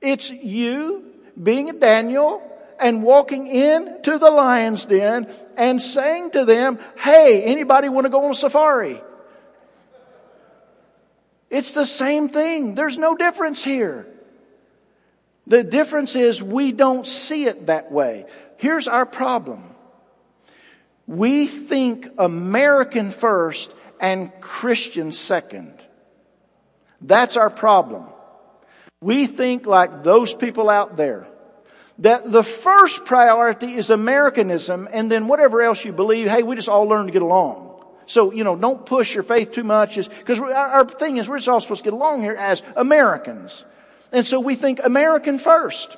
[0.00, 1.04] It's you
[1.40, 2.42] being a Daniel
[2.80, 8.24] and walking into the lion's den and saying to them, Hey, anybody want to go
[8.24, 9.00] on a safari?
[11.50, 12.74] It's the same thing.
[12.74, 14.06] There's no difference here.
[15.46, 18.26] The difference is we don't see it that way.
[18.56, 19.71] Here's our problem.
[21.12, 25.74] We think American first and Christian second.
[27.02, 28.06] That's our problem.
[29.02, 31.26] We think like those people out there.
[31.98, 36.70] That the first priority is Americanism and then whatever else you believe, hey, we just
[36.70, 37.84] all learn to get along.
[38.06, 41.48] So, you know, don't push your faith too much because our thing is we're just
[41.48, 43.66] all supposed to get along here as Americans.
[44.12, 45.94] And so we think American first.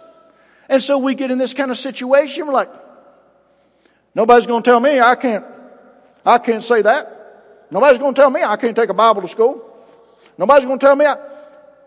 [0.69, 2.84] And so we get in this kind of situation, we're like,
[4.15, 5.45] nobody's gonna tell me I can't,
[6.25, 7.67] I can't say that.
[7.71, 9.71] Nobody's gonna tell me I can't take a Bible to school.
[10.39, 11.05] Nobody's going to tell me.
[11.05, 11.17] I...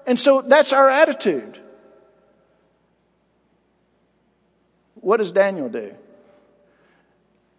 [0.06, 1.60] And so that's our attitude.
[4.96, 5.94] What does Daniel do?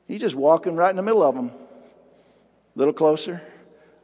[0.07, 1.49] He's just walking right in the middle of them.
[1.49, 3.43] A little closer,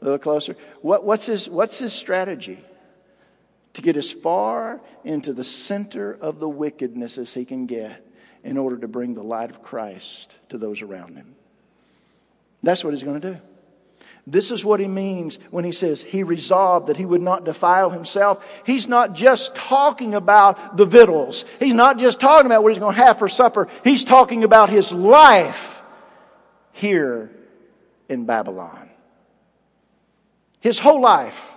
[0.00, 0.56] a little closer.
[0.82, 2.58] What, what's, his, what's his strategy?
[3.74, 8.04] To get as far into the center of the wickedness as he can get
[8.44, 11.34] in order to bring the light of Christ to those around him.
[12.62, 13.40] That's what he's going to do.
[14.26, 17.90] This is what he means when he says he resolved that he would not defile
[17.90, 18.46] himself.
[18.64, 21.44] He's not just talking about the victuals.
[21.58, 23.68] He's not just talking about what he's going to have for supper.
[23.82, 25.82] He's talking about his life
[26.72, 27.30] here
[28.08, 28.90] in Babylon.
[30.60, 31.53] His whole life.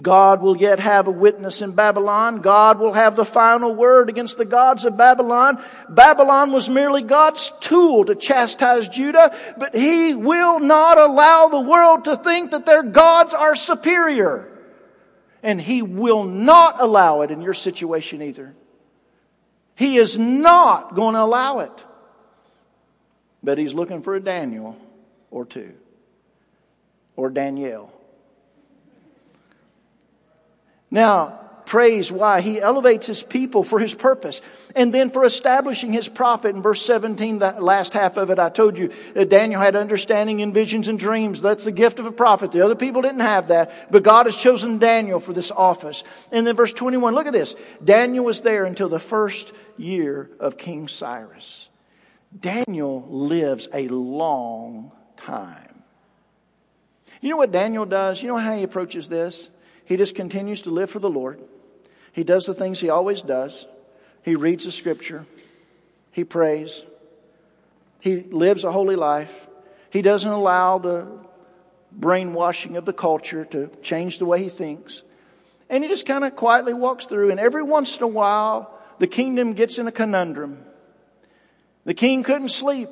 [0.00, 2.40] God will yet have a witness in Babylon.
[2.40, 5.62] God will have the final word against the gods of Babylon.
[5.88, 12.04] Babylon was merely God's tool to chastise Judah, but He will not allow the world
[12.04, 14.48] to think that their gods are superior.
[15.42, 18.54] And He will not allow it in your situation either.
[19.74, 21.84] He is not going to allow it.
[23.42, 24.76] But He's looking for a Daniel
[25.32, 25.74] or two.
[27.16, 27.92] Or Danielle.
[30.90, 32.10] Now, praise.
[32.10, 32.40] Why?
[32.40, 34.40] He elevates his people for his purpose.
[34.74, 38.48] And then for establishing his prophet in verse 17, that last half of it, I
[38.48, 41.42] told you, uh, Daniel had understanding in visions and dreams.
[41.42, 42.52] That's the gift of a prophet.
[42.52, 46.04] The other people didn't have that, but God has chosen Daniel for this office.
[46.32, 47.54] And then verse 21, look at this.
[47.84, 51.68] Daniel was there until the first year of King Cyrus.
[52.38, 55.82] Daniel lives a long time.
[57.20, 58.22] You know what Daniel does?
[58.22, 59.48] You know how he approaches this?
[59.88, 61.40] He just continues to live for the Lord.
[62.12, 63.66] He does the things he always does.
[64.22, 65.24] He reads the scripture.
[66.12, 66.82] He prays.
[67.98, 69.48] He lives a holy life.
[69.88, 71.08] He doesn't allow the
[71.90, 75.02] brainwashing of the culture to change the way he thinks.
[75.70, 79.06] And he just kind of quietly walks through and every once in a while the
[79.06, 80.58] kingdom gets in a conundrum.
[81.86, 82.90] The king couldn't sleep.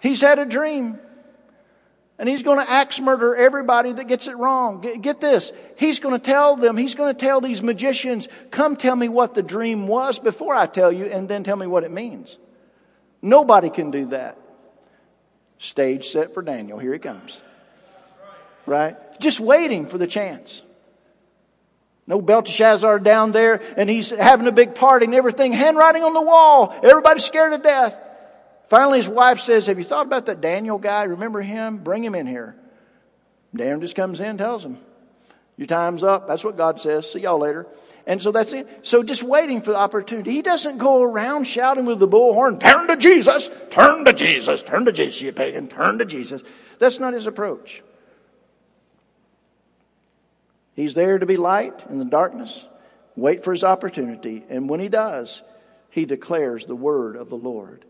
[0.00, 1.00] He's had a dream.
[2.18, 4.80] And he's going to axe murder everybody that gets it wrong.
[4.80, 5.52] Get, get, this.
[5.76, 9.34] He's going to tell them, he's going to tell these magicians, come tell me what
[9.34, 12.38] the dream was before I tell you and then tell me what it means.
[13.20, 14.38] Nobody can do that.
[15.58, 16.78] Stage set for Daniel.
[16.78, 17.42] Here he comes.
[18.64, 18.96] Right?
[19.20, 20.62] Just waiting for the chance.
[22.06, 26.20] No Belteshazzar down there and he's having a big party and everything, handwriting on the
[26.20, 26.74] wall.
[26.82, 27.94] Everybody's scared to death.
[28.68, 31.04] Finally, his wife says, Have you thought about that Daniel guy?
[31.04, 31.78] Remember him?
[31.78, 32.56] Bring him in here.
[33.54, 34.78] Daniel just comes in, tells him,
[35.56, 36.26] Your time's up.
[36.26, 37.10] That's what God says.
[37.10, 37.66] See y'all later.
[38.06, 38.68] And so that's it.
[38.82, 40.32] So just waiting for the opportunity.
[40.32, 43.50] He doesn't go around shouting with the bullhorn, Turn to Jesus!
[43.70, 44.62] Turn to Jesus!
[44.62, 45.68] Turn to Jesus, you pagan!
[45.68, 46.42] Turn to Jesus.
[46.78, 47.82] That's not his approach.
[50.74, 52.66] He's there to be light in the darkness,
[53.16, 55.42] wait for his opportunity, and when he does,
[55.88, 57.86] he declares the word of the Lord.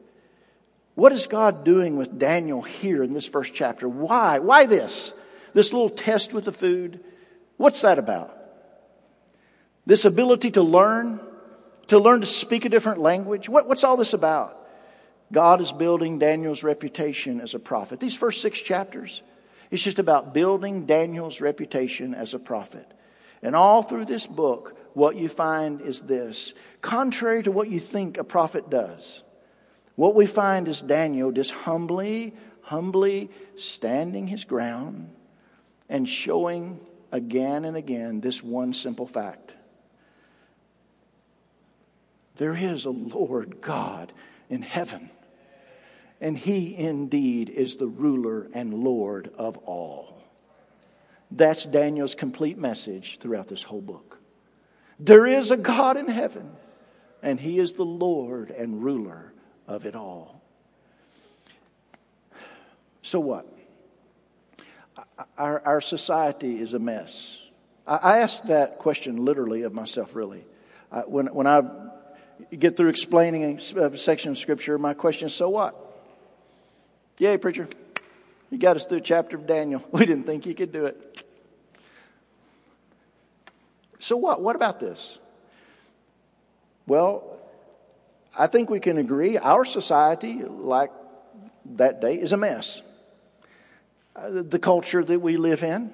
[0.96, 3.86] What is God doing with Daniel here in this first chapter?
[3.86, 4.38] Why?
[4.38, 5.12] Why this?
[5.52, 7.04] This little test with the food?
[7.58, 8.34] What's that about?
[9.84, 11.20] This ability to learn,
[11.88, 13.46] to learn to speak a different language?
[13.46, 14.58] What, what's all this about?
[15.30, 18.00] God is building Daniel's reputation as a prophet.
[18.00, 19.22] These first six chapters,
[19.70, 22.90] it's just about building Daniel's reputation as a prophet.
[23.42, 26.54] And all through this book, what you find is this.
[26.80, 29.22] Contrary to what you think a prophet does,
[29.96, 35.10] what we find is Daniel just humbly, humbly standing his ground
[35.88, 36.80] and showing
[37.10, 39.54] again and again this one simple fact.
[42.36, 44.12] There is a Lord God
[44.50, 45.10] in heaven,
[46.20, 50.22] and he indeed is the ruler and Lord of all.
[51.30, 54.18] That's Daniel's complete message throughout this whole book.
[55.00, 56.50] There is a God in heaven,
[57.22, 59.32] and he is the Lord and ruler
[59.66, 60.42] of it all.
[63.02, 63.46] So what?
[65.38, 67.38] Our, our society is a mess.
[67.86, 70.44] I, I ask that question literally of myself, really.
[70.90, 71.62] I, when, when I
[72.56, 75.74] get through explaining a section of Scripture, my question is, so what?
[77.18, 77.68] Yay, preacher.
[78.50, 79.84] You got us through a chapter of Daniel.
[79.92, 81.24] We didn't think you could do it.
[83.98, 84.40] So what?
[84.40, 85.18] What about this?
[86.86, 87.35] Well,
[88.36, 90.90] I think we can agree our society, like
[91.76, 92.82] that day, is a mess.
[94.14, 95.90] Uh, the culture that we live in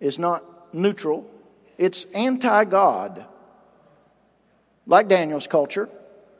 [0.00, 0.44] is not
[0.74, 1.30] neutral,
[1.78, 3.24] it's anti God.
[4.86, 5.88] Like Daniel's culture,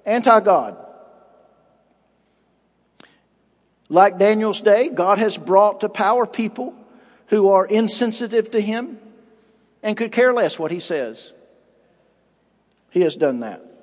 [0.05, 0.77] anti God.
[3.89, 6.75] Like Daniel's day, God has brought to power people
[7.29, 8.99] who are insensitive to Him
[9.83, 11.33] and could care less what He says.
[12.91, 13.74] He has done that.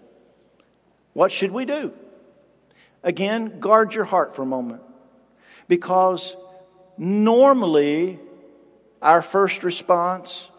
[1.14, 1.94] What should we do?
[3.04, 4.82] Again, guard your heart for a moment.
[5.68, 6.36] Because
[6.98, 8.20] normally
[9.02, 10.50] our first response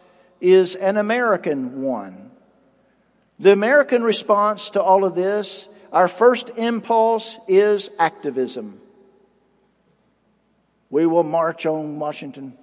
[0.41, 2.31] is an American one.
[3.39, 8.81] The American response to all of this, our first impulse is activism.
[10.91, 12.57] We will march on Washington.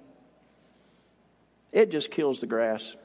[1.72, 2.96] It just kills the grass.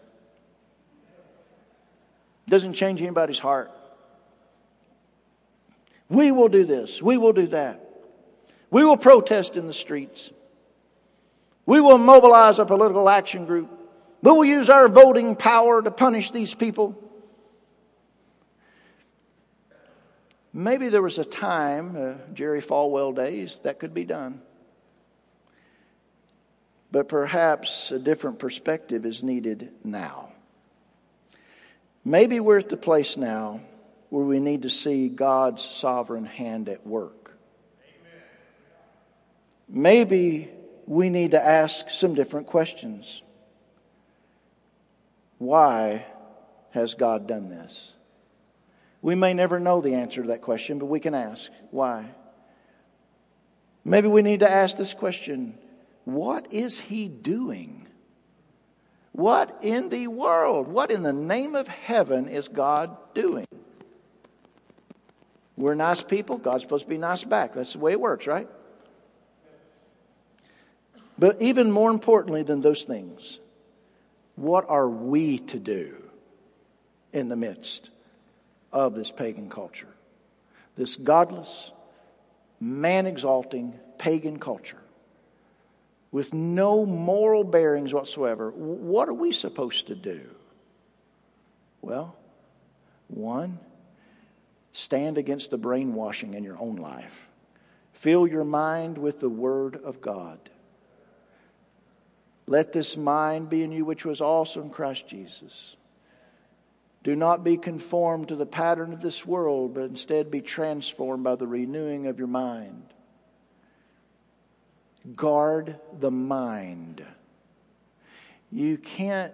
[2.48, 3.72] Doesn't change anybody's heart.
[6.10, 7.02] We will do this.
[7.02, 7.82] We will do that.
[8.70, 10.32] We will protest in the streets.
[11.66, 13.70] We will mobilize a political action group.
[14.22, 17.02] We will use our voting power to punish these people.
[20.54, 24.42] Maybe there was a time, uh, Jerry Falwell days, that could be done.
[26.92, 30.30] But perhaps a different perspective is needed now.
[32.06, 33.60] Maybe we're at the place now
[34.16, 37.38] where we need to see God's sovereign hand at work.
[39.68, 40.50] Maybe
[40.88, 43.24] we need to ask some different questions.
[45.38, 46.06] Why
[46.72, 47.92] has God done this?
[49.02, 51.52] We may never know the answer to that question, but we can ask.
[51.72, 52.06] Why?
[53.84, 55.58] Maybe we need to ask this question
[56.06, 57.86] What is He doing?
[59.12, 63.46] What in the world, what in the name of heaven is God doing?
[65.58, 66.38] We're nice people.
[66.38, 67.54] God's supposed to be nice back.
[67.54, 68.48] That's the way it works, right?
[71.18, 73.40] But even more importantly than those things,
[74.36, 75.96] what are we to do
[77.14, 77.90] in the midst
[78.74, 79.88] of this pagan culture?
[80.76, 81.72] This godless,
[82.60, 84.82] man exalting pagan culture
[86.12, 88.52] with no moral bearings whatsoever.
[88.52, 90.22] What are we supposed to do?
[91.82, 92.16] Well,
[93.08, 93.60] one,
[94.76, 97.28] stand against the brainwashing in your own life.
[97.94, 100.38] Fill your mind with the Word of God.
[102.46, 105.78] Let this mind be in you, which was also in Christ Jesus.
[107.04, 111.36] Do not be conformed to the pattern of this world, but instead be transformed by
[111.36, 112.84] the renewing of your mind.
[115.16, 117.06] Guard the mind.
[118.52, 119.34] You can't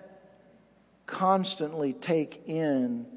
[1.08, 3.08] constantly take in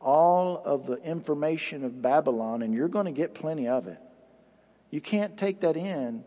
[0.00, 3.98] all of the information of Babylon, and you're going to get plenty of it.
[4.90, 6.24] You can't take that in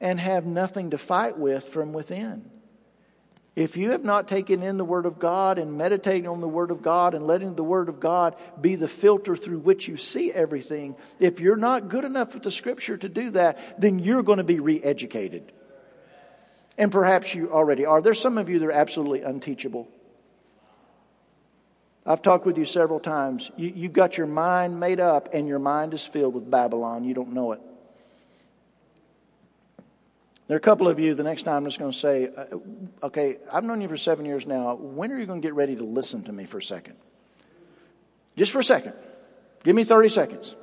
[0.00, 2.50] and have nothing to fight with from within.
[3.54, 6.70] If you have not taken in the Word of God and meditating on the Word
[6.70, 10.32] of God and letting the Word of God be the filter through which you see
[10.32, 14.38] everything, if you're not good enough with the Scripture to do that, then you're going
[14.38, 15.52] to be re educated.
[16.78, 18.00] And perhaps you already are.
[18.00, 19.86] There's some of you that are absolutely unteachable.
[22.04, 23.50] I've talked with you several times.
[23.56, 27.04] You, you've got your mind made up, and your mind is filled with Babylon.
[27.04, 27.60] You don't know it.
[30.48, 33.06] There are a couple of you, the next time I'm just going to say, uh,
[33.06, 34.74] okay, I've known you for seven years now.
[34.74, 36.96] When are you going to get ready to listen to me for a second?
[38.36, 38.94] Just for a second.
[39.62, 40.56] Give me 30 seconds.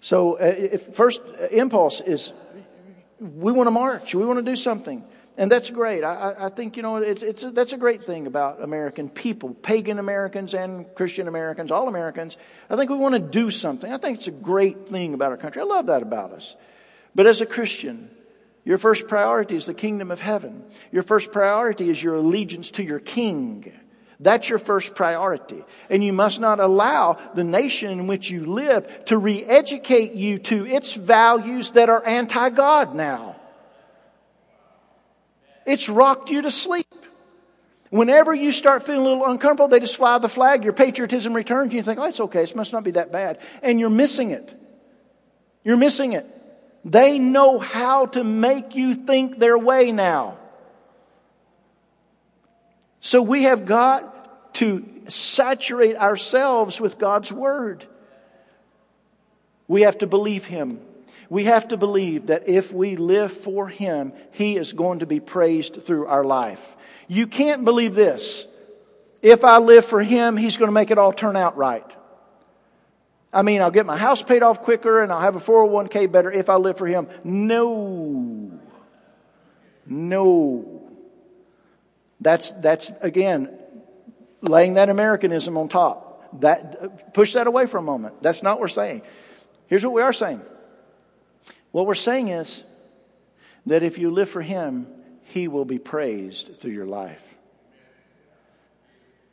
[0.00, 1.20] So, uh, if first
[1.52, 2.32] impulse is
[3.20, 5.04] we want to march, we want to do something.
[5.38, 6.02] And that's great.
[6.02, 9.52] I, I think, you know, it's, it's a, that's a great thing about American people,
[9.52, 12.38] pagan Americans and Christian Americans, all Americans.
[12.70, 13.92] I think we want to do something.
[13.92, 15.60] I think it's a great thing about our country.
[15.60, 16.56] I love that about us.
[17.14, 18.10] But as a Christian,
[18.64, 20.64] your first priority is the kingdom of heaven.
[20.90, 23.72] Your first priority is your allegiance to your king.
[24.18, 25.62] That's your first priority.
[25.90, 30.66] And you must not allow the nation in which you live to re-educate you to
[30.66, 33.35] its values that are anti-God now.
[35.66, 36.86] It's rocked you to sleep.
[37.90, 41.72] Whenever you start feeling a little uncomfortable, they just fly the flag, your patriotism returns,
[41.72, 43.40] you think, oh, it's okay, it must not be that bad.
[43.62, 44.54] And you're missing it.
[45.64, 46.26] You're missing it.
[46.84, 50.38] They know how to make you think their way now.
[53.00, 57.86] So we have got to saturate ourselves with God's Word.
[59.68, 60.80] We have to believe Him.
[61.28, 65.20] We have to believe that if we live for Him, He is going to be
[65.20, 66.76] praised through our life.
[67.08, 68.46] You can't believe this.
[69.22, 71.84] If I live for Him, He's going to make it all turn out right.
[73.32, 76.30] I mean, I'll get my house paid off quicker and I'll have a 401k better
[76.30, 77.08] if I live for Him.
[77.24, 78.58] No.
[79.84, 80.82] No.
[82.20, 83.50] That's, that's again,
[84.40, 86.40] laying that Americanism on top.
[86.40, 88.22] That, push that away for a moment.
[88.22, 89.02] That's not what we're saying.
[89.66, 90.40] Here's what we are saying.
[91.76, 92.64] What we're saying is
[93.66, 94.86] that if you live for Him,
[95.24, 97.22] He will be praised through your life.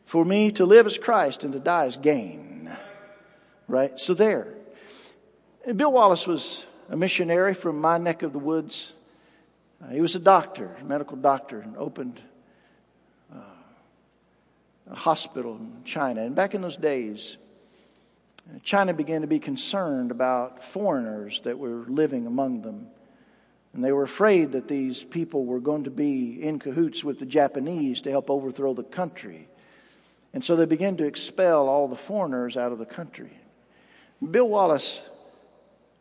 [0.03, 2.69] For me to live as Christ and to die as gain.
[3.69, 3.97] Right?
[3.97, 4.55] So there.
[5.73, 8.91] Bill Wallace was a missionary from my neck of the woods.
[9.81, 12.19] Uh, he was a doctor, a medical doctor, and opened
[13.33, 13.39] uh,
[14.91, 16.23] a hospital in China.
[16.23, 17.37] And back in those days,
[18.63, 22.87] China began to be concerned about foreigners that were living among them.
[23.73, 27.25] And they were afraid that these people were going to be in cahoots with the
[27.25, 29.47] Japanese to help overthrow the country.
[30.33, 33.31] And so they began to expel all the foreigners out of the country.
[34.31, 35.09] Bill Wallace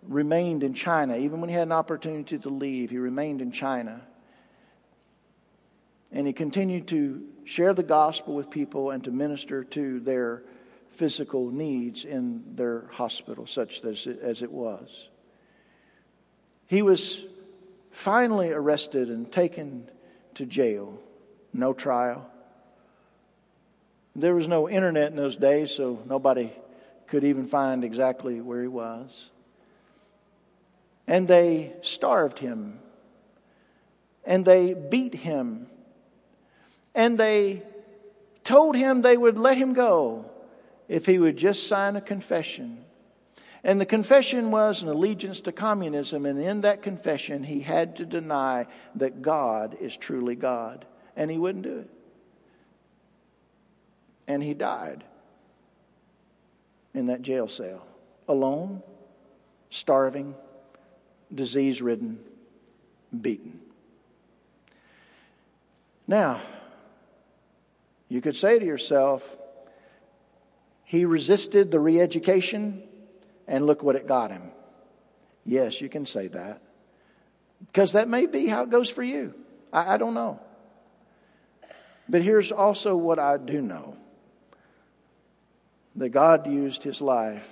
[0.03, 1.17] remained in China.
[1.17, 4.01] Even when he had an opportunity to leave, he remained in China.
[6.11, 10.43] And he continued to share the gospel with people and to minister to their
[10.93, 15.09] physical needs in their hospital, such as it, as it was.
[16.67, 17.25] He was
[17.91, 19.89] finally arrested and taken
[20.35, 20.99] to jail.
[21.53, 22.31] No trial.
[24.15, 26.53] There was no internet in those days, so nobody
[27.09, 29.29] could even find exactly where he was.
[31.07, 32.79] And they starved him.
[34.25, 35.67] And they beat him.
[36.95, 37.63] And they
[38.45, 40.32] told him they would let him go
[40.93, 42.85] if he would just sign a confession.
[43.65, 48.05] And the confession was an allegiance to communism, and in that confession, he had to
[48.05, 48.67] deny
[48.97, 50.85] that God is truly God.
[51.17, 51.91] And he wouldn't do it.
[54.29, 55.03] And he died
[56.93, 57.87] in that jail cell,
[58.29, 58.83] alone,
[59.71, 60.35] starving,
[61.35, 62.19] disease ridden,
[63.19, 63.61] beaten.
[66.07, 66.43] Now,
[68.11, 69.39] you could say to yourself,
[70.93, 72.83] he resisted the re education,
[73.49, 74.51] and look what it got him.
[75.43, 76.61] Yes, you can say that.
[77.61, 79.33] Because that may be how it goes for you.
[79.73, 80.39] I, I don't know.
[82.11, 83.97] But here's also what I do know
[85.97, 87.49] that God used his life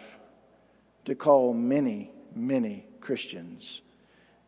[1.07, 3.81] to call many, many Christians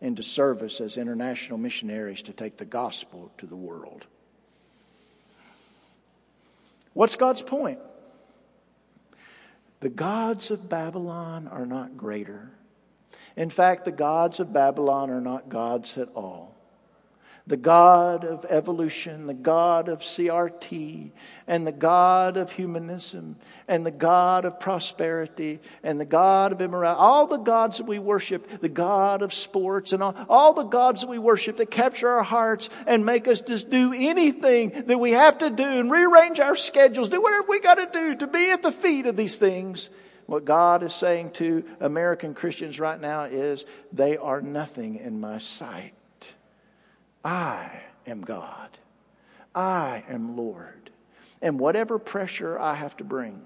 [0.03, 4.05] into service as international missionaries to take the gospel to the world.
[6.93, 7.78] What's God's point?
[9.83, 12.53] The gods of Babylon are not greater.
[13.37, 16.51] In fact, the gods of Babylon are not gods at all
[17.47, 21.11] the God of evolution, the God of CRT,
[21.49, 23.36] and the God of humanism,
[23.66, 27.99] and the God of prosperity, and the God of immorality, all the gods that we
[27.99, 32.09] worship, the God of sports, and all, all the gods that we worship that capture
[32.09, 36.38] our hearts and make us just do anything that we have to do and rearrange
[36.38, 39.36] our schedules, do whatever we got to do to be at the feet of these
[39.36, 39.90] things.
[40.26, 45.38] What God is saying to American Christians right now is, they are nothing in my
[45.38, 45.93] sight.
[47.25, 47.70] I
[48.07, 48.79] am God.
[49.55, 50.91] I am Lord.
[51.41, 53.43] And whatever pressure I have to bring,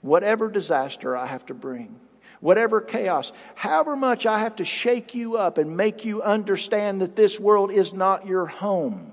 [0.00, 2.00] whatever disaster I have to bring,
[2.40, 7.16] whatever chaos, however much I have to shake you up and make you understand that
[7.16, 9.12] this world is not your home,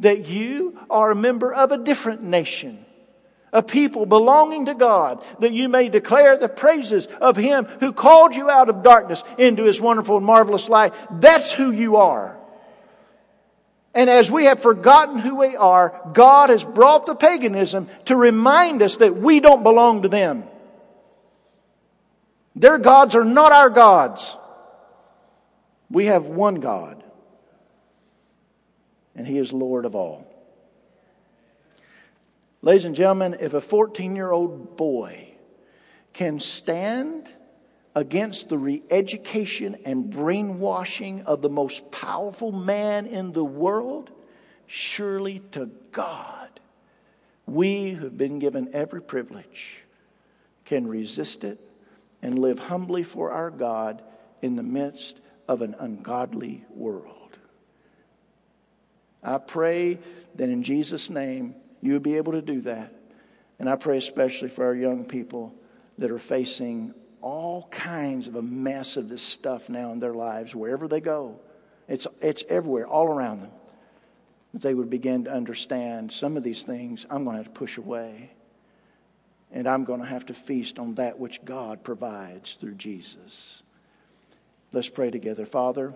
[0.00, 2.85] that you are a member of a different nation,
[3.56, 8.36] a people belonging to God, that you may declare the praises of Him who called
[8.36, 10.92] you out of darkness into His wonderful and marvelous light.
[11.10, 12.36] That's who you are.
[13.94, 18.82] And as we have forgotten who we are, God has brought the paganism to remind
[18.82, 20.44] us that we don't belong to them.
[22.56, 24.36] Their gods are not our gods.
[25.90, 27.02] We have one God,
[29.14, 30.25] and He is Lord of all.
[32.62, 35.34] Ladies and gentlemen, if a 14 year old boy
[36.12, 37.30] can stand
[37.94, 44.10] against the re education and brainwashing of the most powerful man in the world,
[44.66, 46.60] surely to God,
[47.46, 49.78] we who've been given every privilege
[50.64, 51.60] can resist it
[52.22, 54.02] and live humbly for our God
[54.42, 57.38] in the midst of an ungodly world.
[59.22, 59.98] I pray
[60.34, 61.54] that in Jesus' name
[61.86, 62.92] you'll be able to do that.
[63.58, 65.54] And I pray especially for our young people
[65.98, 70.54] that are facing all kinds of a mess of this stuff now in their lives,
[70.54, 71.40] wherever they go.
[71.88, 73.50] It's, it's everywhere, all around them.
[74.52, 77.58] That they would begin to understand some of these things I'm going to have to
[77.58, 78.30] push away.
[79.50, 83.62] And I'm going to have to feast on that which God provides through Jesus.
[84.72, 85.46] Let's pray together.
[85.46, 85.94] Father,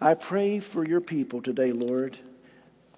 [0.00, 2.18] I pray for your people today, Lord.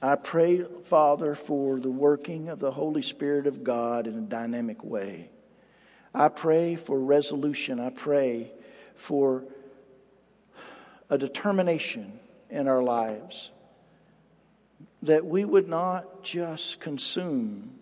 [0.01, 4.85] I pray, Father, for the working of the Holy Spirit of God in a dynamic
[4.85, 5.31] way.
[6.15, 7.81] I pray for resolution.
[7.81, 8.53] I pray
[8.95, 9.45] for
[11.11, 13.51] a determination in our lives
[15.03, 17.79] that we would not just consume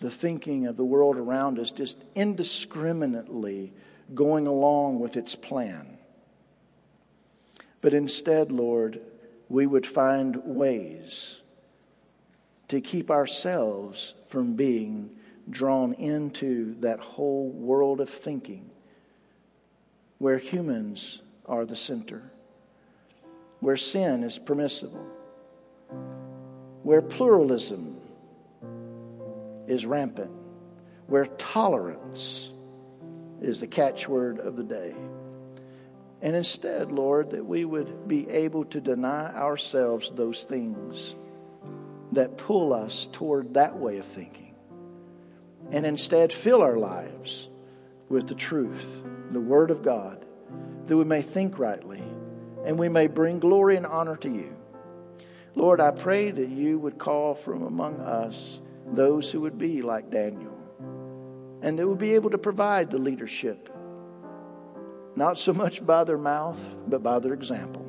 [0.00, 3.72] the thinking of the world around us, just indiscriminately
[4.14, 5.98] going along with its plan.
[7.80, 9.00] But instead, Lord,
[9.52, 11.42] we would find ways
[12.68, 15.10] to keep ourselves from being
[15.50, 18.70] drawn into that whole world of thinking
[20.16, 22.32] where humans are the center,
[23.60, 25.06] where sin is permissible,
[26.82, 28.00] where pluralism
[29.66, 30.32] is rampant,
[31.08, 32.50] where tolerance
[33.42, 34.94] is the catchword of the day.
[36.22, 41.16] And instead, Lord, that we would be able to deny ourselves those things
[42.12, 44.54] that pull us toward that way of thinking
[45.72, 47.48] and instead fill our lives
[48.08, 50.24] with the truth, the Word of God,
[50.86, 52.02] that we may think rightly
[52.64, 54.54] and we may bring glory and honor to you.
[55.54, 60.10] Lord, I pray that you would call from among us those who would be like
[60.10, 60.56] Daniel
[61.62, 63.71] and that would be able to provide the leadership,
[65.16, 67.86] not so much by their mouth, but by their example.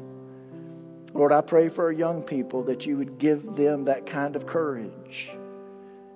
[1.14, 4.48] Lord, I pray for our young people that you would give them that kind of
[4.48, 5.32] courage.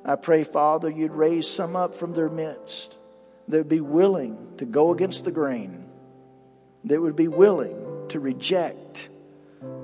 [0.03, 2.95] I pray, Father, you'd raise some up from their midst
[3.47, 5.85] that would be willing to go against the grain,
[6.85, 9.09] that would be willing to reject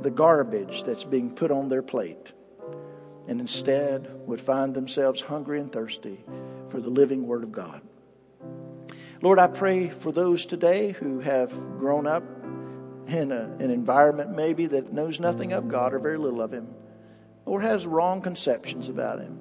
[0.01, 2.33] the garbage that's being put on their plate,
[3.27, 6.23] and instead would find themselves hungry and thirsty
[6.69, 7.81] for the living Word of God.
[9.23, 11.49] Lord, I pray for those today who have
[11.79, 12.25] grown up
[13.07, 16.67] in a, an environment maybe that knows nothing of God or very little of Him,
[17.45, 19.39] or has wrong conceptions about Him.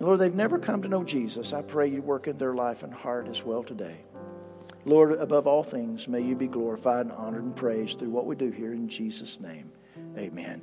[0.00, 1.52] Lord, they've never come to know Jesus.
[1.52, 3.98] I pray you work in their life and heart as well today.
[4.86, 8.34] Lord, above all things, may you be glorified and honored and praised through what we
[8.34, 9.72] do here in Jesus' name.
[10.16, 10.54] Amen.